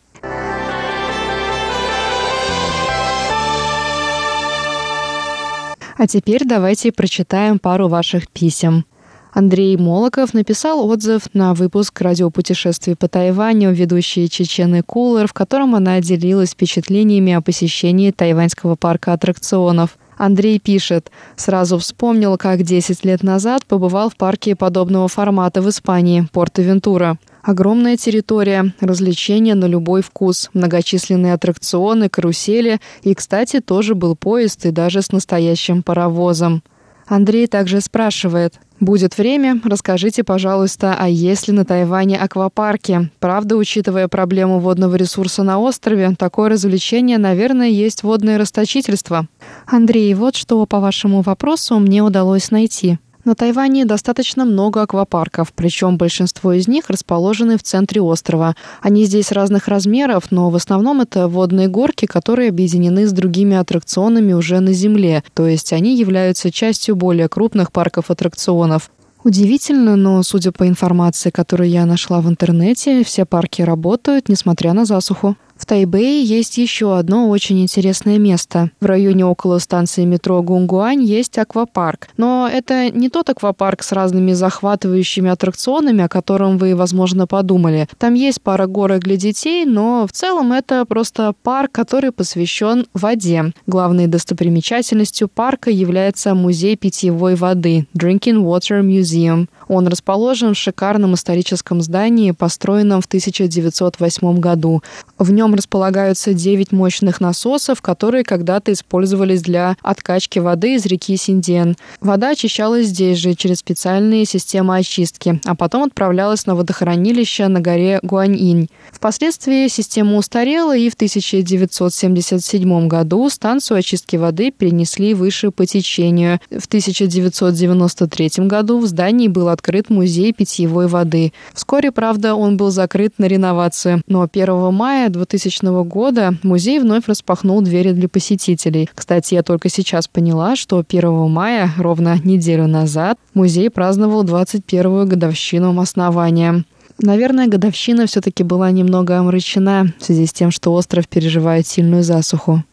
[5.95, 8.85] А теперь давайте прочитаем пару ваших писем.
[9.33, 16.01] Андрей Молоков написал отзыв на выпуск радиопутешествий по Тайваню ведущей Чечены Кулер, в котором она
[16.01, 19.97] делилась впечатлениями о посещении тайваньского парка аттракционов.
[20.21, 26.27] Андрей пишет, сразу вспомнил, как 10 лет назад побывал в парке подобного формата в Испании,
[26.31, 27.17] Порто-Вентура.
[27.41, 34.69] Огромная территория, развлечения на любой вкус, многочисленные аттракционы, карусели и, кстати, тоже был поезд и
[34.69, 36.61] даже с настоящим паровозом.
[37.07, 43.11] Андрей также спрашивает, Будет время, расскажите, пожалуйста, а есть ли на Тайване аквапарки?
[43.19, 49.27] Правда, учитывая проблему водного ресурса на острове, такое развлечение, наверное, есть водное расточительство.
[49.65, 52.99] Андрей, вот что по вашему вопросу мне удалось найти.
[53.23, 58.55] На Тайване достаточно много аквапарков, причем большинство из них расположены в центре острова.
[58.81, 64.33] Они здесь разных размеров, но в основном это водные горки, которые объединены с другими аттракционами
[64.33, 68.89] уже на земле, то есть они являются частью более крупных парков аттракционов.
[69.23, 74.85] Удивительно, но, судя по информации, которую я нашла в интернете, все парки работают, несмотря на
[74.85, 75.35] засуху.
[75.61, 78.71] В Тайбэе есть еще одно очень интересное место.
[78.81, 82.07] В районе около станции метро Гунгуань есть аквапарк.
[82.17, 87.87] Но это не тот аквапарк с разными захватывающими аттракционами, о котором вы, возможно, подумали.
[87.99, 93.53] Там есть пара горок для детей, но в целом это просто парк, который посвящен воде.
[93.67, 99.47] Главной достопримечательностью парка является музей питьевой воды Drinking Water Museum.
[99.71, 104.83] Он расположен в шикарном историческом здании, построенном в 1908 году.
[105.17, 111.77] В нем располагаются 9 мощных насосов, которые когда-то использовались для откачки воды из реки Синден.
[112.01, 118.01] Вода очищалась здесь же через специальные системы очистки, а потом отправлялась на водохранилище на горе
[118.03, 118.67] Гуаньинь.
[118.91, 126.41] Впоследствии система устарела, и в 1977 году станцию очистки воды перенесли выше по течению.
[126.49, 131.33] В 1993 году в здании был открыт музей питьевой воды.
[131.53, 137.61] Вскоре, правда, он был закрыт на реновацию, но 1 мая 2000 года музей вновь распахнул
[137.61, 138.89] двери для посетителей.
[138.93, 145.79] Кстати, я только сейчас поняла, что 1 мая, ровно неделю назад, музей праздновал 21-ю годовщину
[145.79, 146.63] основания.
[146.99, 152.63] Наверное, годовщина все-таки была немного омрачена в связи с тем, что остров переживает сильную засуху.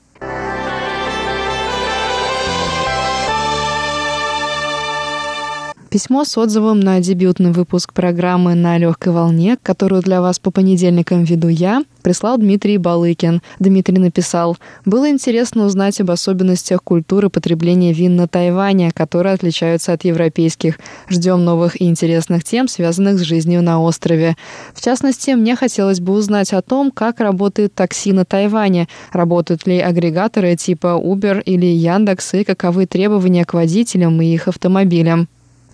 [5.91, 11.25] Письмо с отзывом на дебютный выпуск программы «На легкой волне», которую для вас по понедельникам
[11.25, 13.41] веду я, прислал Дмитрий Балыкин.
[13.59, 20.05] Дмитрий написал, «Было интересно узнать об особенностях культуры потребления вин на Тайване, которые отличаются от
[20.05, 20.79] европейских.
[21.09, 24.37] Ждем новых и интересных тем, связанных с жизнью на острове.
[24.75, 29.79] В частности, мне хотелось бы узнать о том, как работает такси на Тайване, работают ли
[29.79, 35.29] агрегаторы типа Uber или Яндекс и каковы требования к водителям и их автомобилям.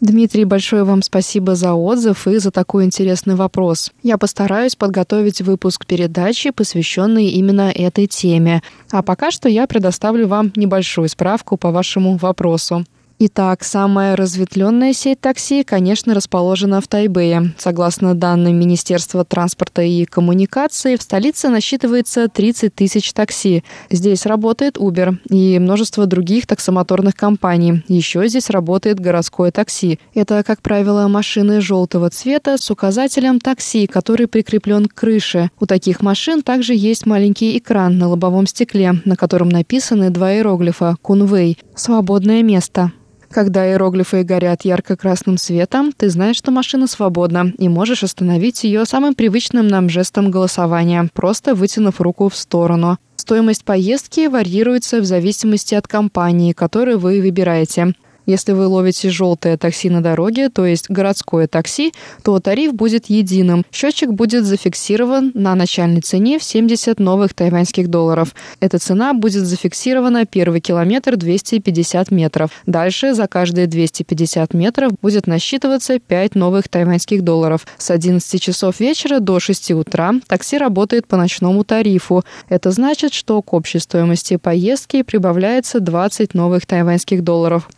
[0.04, 3.90] Дмитрий, большое вам спасибо за отзыв и за такой интересный вопрос.
[4.02, 8.62] Я постараюсь подготовить выпуск передачи, посвященный именно этой теме.
[8.90, 12.84] А пока что я предоставлю вам небольшую справку по вашему вопросу.
[13.20, 17.54] Итак, самая разветвленная сеть такси, конечно, расположена в Тайбэе.
[17.56, 23.62] Согласно данным Министерства транспорта и коммуникации, в столице насчитывается 30 тысяч такси.
[23.88, 27.84] Здесь работает Uber и множество других таксомоторных компаний.
[27.86, 30.00] Еще здесь работает городское такси.
[30.14, 35.50] Это, как правило, машины желтого цвета с указателем такси, который прикреплен к крыше.
[35.60, 40.96] У таких машин также есть маленький экран на лобовом стекле, на котором написаны два иероглифа
[41.00, 42.92] «Кунвей»– «Свободное место».
[43.30, 49.16] Когда иероглифы горят ярко-красным светом, ты знаешь, что машина свободна, и можешь остановить ее самым
[49.16, 52.96] привычным нам жестом голосования, просто вытянув руку в сторону.
[53.16, 57.94] Стоимость поездки варьируется в зависимости от компании, которую вы выбираете.
[58.26, 63.64] Если вы ловите желтое такси на дороге, то есть городское такси, то тариф будет единым.
[63.70, 68.34] Счетчик будет зафиксирован на начальной цене в 70 новых тайваньских долларов.
[68.60, 72.50] Эта цена будет зафиксирована первый километр 250 метров.
[72.66, 77.66] Дальше за каждые 250 метров будет насчитываться 5 новых тайваньских долларов.
[77.76, 82.24] С 11 часов вечера до 6 утра такси работает по ночному тарифу.
[82.48, 87.68] Это значит, что к общей стоимости поездки прибавляется 20 новых тайваньских долларов.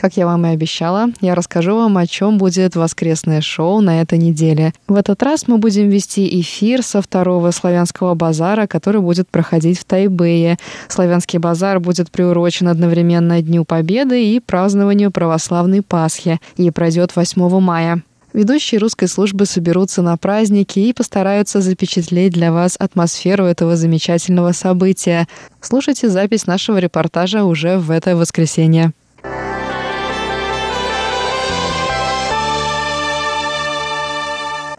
[0.00, 4.16] Как я вам и обещала, я расскажу вам, о чем будет воскресное шоу на этой
[4.16, 4.72] неделе.
[4.86, 9.84] В этот раз мы будем вести эфир со второго славянского базара, который будет проходить в
[9.84, 10.56] Тайбэе.
[10.86, 18.00] Славянский базар будет приурочен одновременно Дню Победы и празднованию православной Пасхи и пройдет 8 мая.
[18.32, 25.26] Ведущие русской службы соберутся на праздники и постараются запечатлеть для вас атмосферу этого замечательного события.
[25.60, 28.92] Слушайте запись нашего репортажа уже в это воскресенье.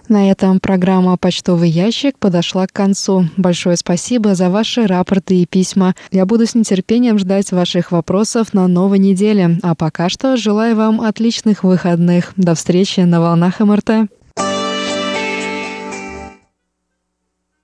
[0.09, 3.25] На этом программа «Почтовый ящик» подошла к концу.
[3.37, 5.93] Большое спасибо за ваши рапорты и письма.
[6.09, 9.59] Я буду с нетерпением ждать ваших вопросов на новой неделе.
[9.61, 12.33] А пока что желаю вам отличных выходных.
[12.37, 14.09] До встречи на волнах МРТ.